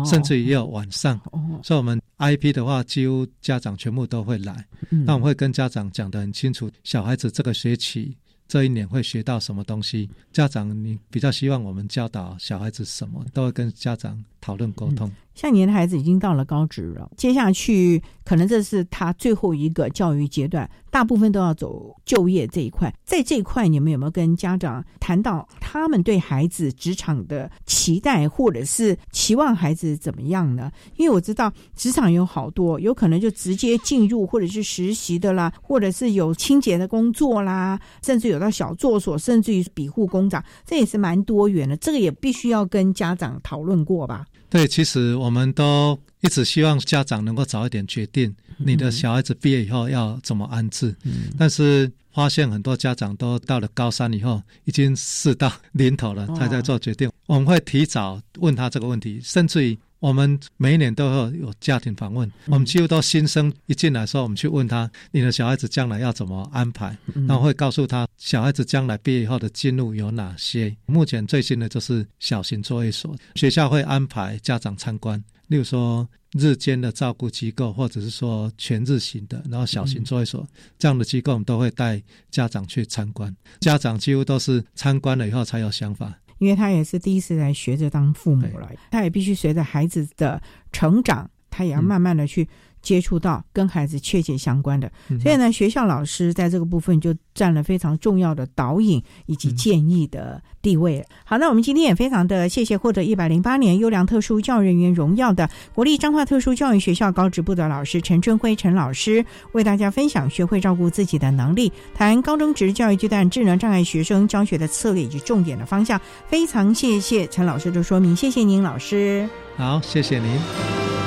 [0.04, 1.18] 甚至也有晚上。
[1.62, 4.62] 所以，我们 IEP 的话，几乎家长全部都会来。
[4.90, 8.14] 那我们会跟家长讲得很清楚，小孩子这个学期。
[8.49, 10.09] 这一年会学到什么东西？
[10.32, 15.12] 家长你比较希望我们教导小孩子什么，都会跟家长讨论沟通。
[15.39, 22.93] 像您的孩子已经到了高职了，接下去可能这是他最后一个教育阶段，大部分都要走就业这一块。
[23.05, 30.72] 在这一块，你们有没有跟家长谈到他们对孩子职场的期待，或者是期望孩子怎么样呢？
[30.97, 41.76] 因为我知道职场有好多，有可能就直接进入，或者是实习的啦，或者是有清洁的工作啦，甚至有到小作所，甚至于庇护工长，这也是蛮多元的。
[41.76, 44.24] 这个也必须要跟家长讨论过吧。
[44.51, 50.94] 对，其实我们都一直希望家长能够早一点决定你的小孩子毕业以后要怎么安置，
[51.38, 57.11] 但是发现很多家长都到了高三以后，已经事到临头了，才在做决定。
[57.26, 59.78] 我们会提早问他这个问题，甚至于。
[60.01, 66.96] 我们每一年都会有家庭访问，我们几乎都新生一进来的时候，我们去问他，你的小孩子将来要怎么安排，
[67.26, 70.76] 然后会告诉他，小孩子将来毕业以后的进路有哪些。
[70.86, 80.46] 目前最新的就是小型作业所，学校会安排家长参观，例如说日间的照顾机构，或者是说全日型的，然后小型作业所
[80.78, 83.34] 这样的机构，我们都会带家长去参观。
[83.59, 86.14] 家长几乎都是参观了以后才有想法。
[86.39, 90.41] 因为他也是第一次来学着当父母了，他也必须随着孩子的
[90.72, 92.49] 成长，他也要慢慢的去。
[92.82, 94.90] 接触到跟孩子切切相关的，
[95.22, 101.04] 所以呢，学校老师在这个部分就占了非常重要的导引以及建议的地位。
[101.24, 116.00] 好，那我们今天也非常的谢谢获得一百零八年优良特殊教育人员荣耀的国立彰化特殊教育学校高职部的老师陈春辉陈老师，为大家分享学会照顾自己的能力，谈高中职教育阶段智能障碍学生教学的策略以及重点的方向。
[116.26, 119.28] 非常谢谢陈老师的说明，谢谢您老师。
[119.56, 120.97] 好，谢谢您。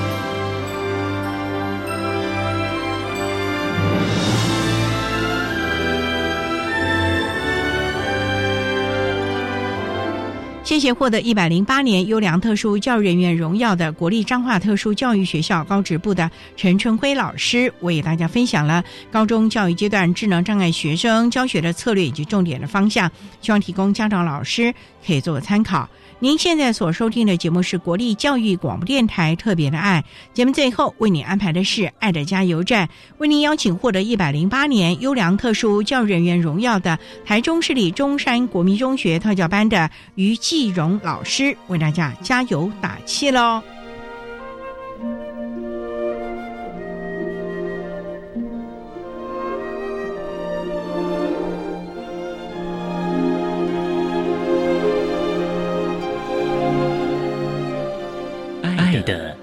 [10.72, 23.12] 谢谢获得一百零八年优良特殊教育人员荣耀的国立彰化特殊教育学校高职部的陈春辉老师，为大家分享了高中教育阶段智能障碍学生教学的策略以及重点的方向，
[23.42, 24.74] 希望提供家长老师
[25.06, 25.90] 可以做个参考。
[26.24, 30.06] 您现在所收听的节目是国立教育广播电台特别的爱
[30.36, 43.64] 节目，最后为你安排的是爱的加油站，为您邀请获得一百零八年优良特殊教育人员荣耀的台中市立中山国民中学特教班的于继荣老师，为大家加油打气喽。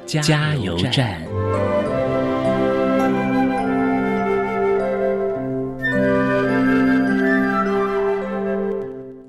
[0.09, 1.21] 加油站。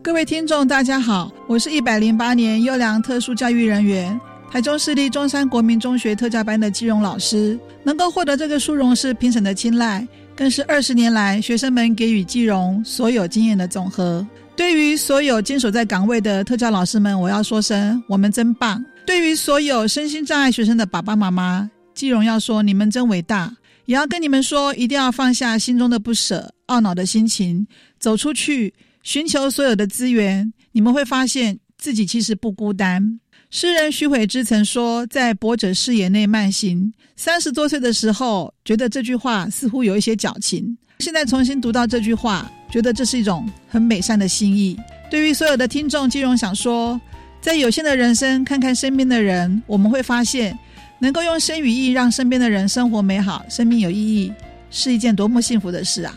[0.02, 4.18] 各位听众，大家好，我是一百零八年优良特殊教育人员，
[4.50, 7.60] 台中市立中山国民中学特教班的季荣老师。
[7.84, 14.26] 能够获得这个殊荣是评审的青睐，更是二十年来学生们给予季荣所有经验的总和。
[14.56, 18.82] 对于所有坚守在岗位的特教老师们，我要说声：我们真棒！
[19.10, 23.52] 对于所有身心障碍学生的爸爸妈妈，季荣要说你们真伟大，
[23.86, 27.66] 也要跟你们说，一定要放下心中的不舍、懊恼的心情，
[28.00, 33.20] 走出去寻求所有的资源，你们会发现自己其实不孤单。
[33.50, 44.78] 诗人徐悔之曾说：“在博者视野内慢行。”三十多岁的时候，觉得这句话似乎有一些矫情，现在重新读到这句话，觉得这是一种很美善的心意。
[45.10, 47.02] 对于所有的听众，季荣想说。
[47.42, 50.58] 在有限的人生，看看身边的人，我们会发现，
[51.00, 54.34] 能够用生与意让身边的人生活美好、生命有意义，
[54.70, 56.14] 是一件多么幸福的事啊！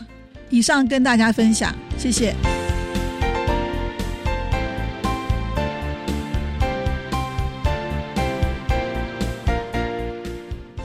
[0.49, 2.35] 以上跟大家分享，谢谢。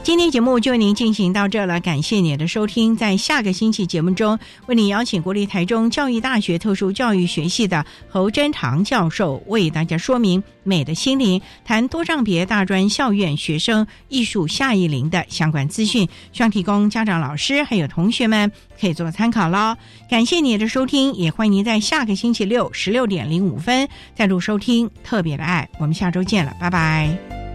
[0.09, 2.97] 今天节目就为您进行到这了，感谢您的收听。
[2.97, 18.51] 在下个星期节目中，为您邀请国立台中教育大学特殊教育学系的侯真堂教授，为大家说明美的心灵，谈多障别大专校院学生艺术夏艺林的相关资讯，希望提供家长、老师还有同学们
[18.81, 19.75] 可以做参考喽。
[20.09, 25.69] 感谢您的收听，也欢迎您在下个星期六十六点零五分再度收听特别的爱。
[25.79, 27.48] 我们下周见了，拜拜。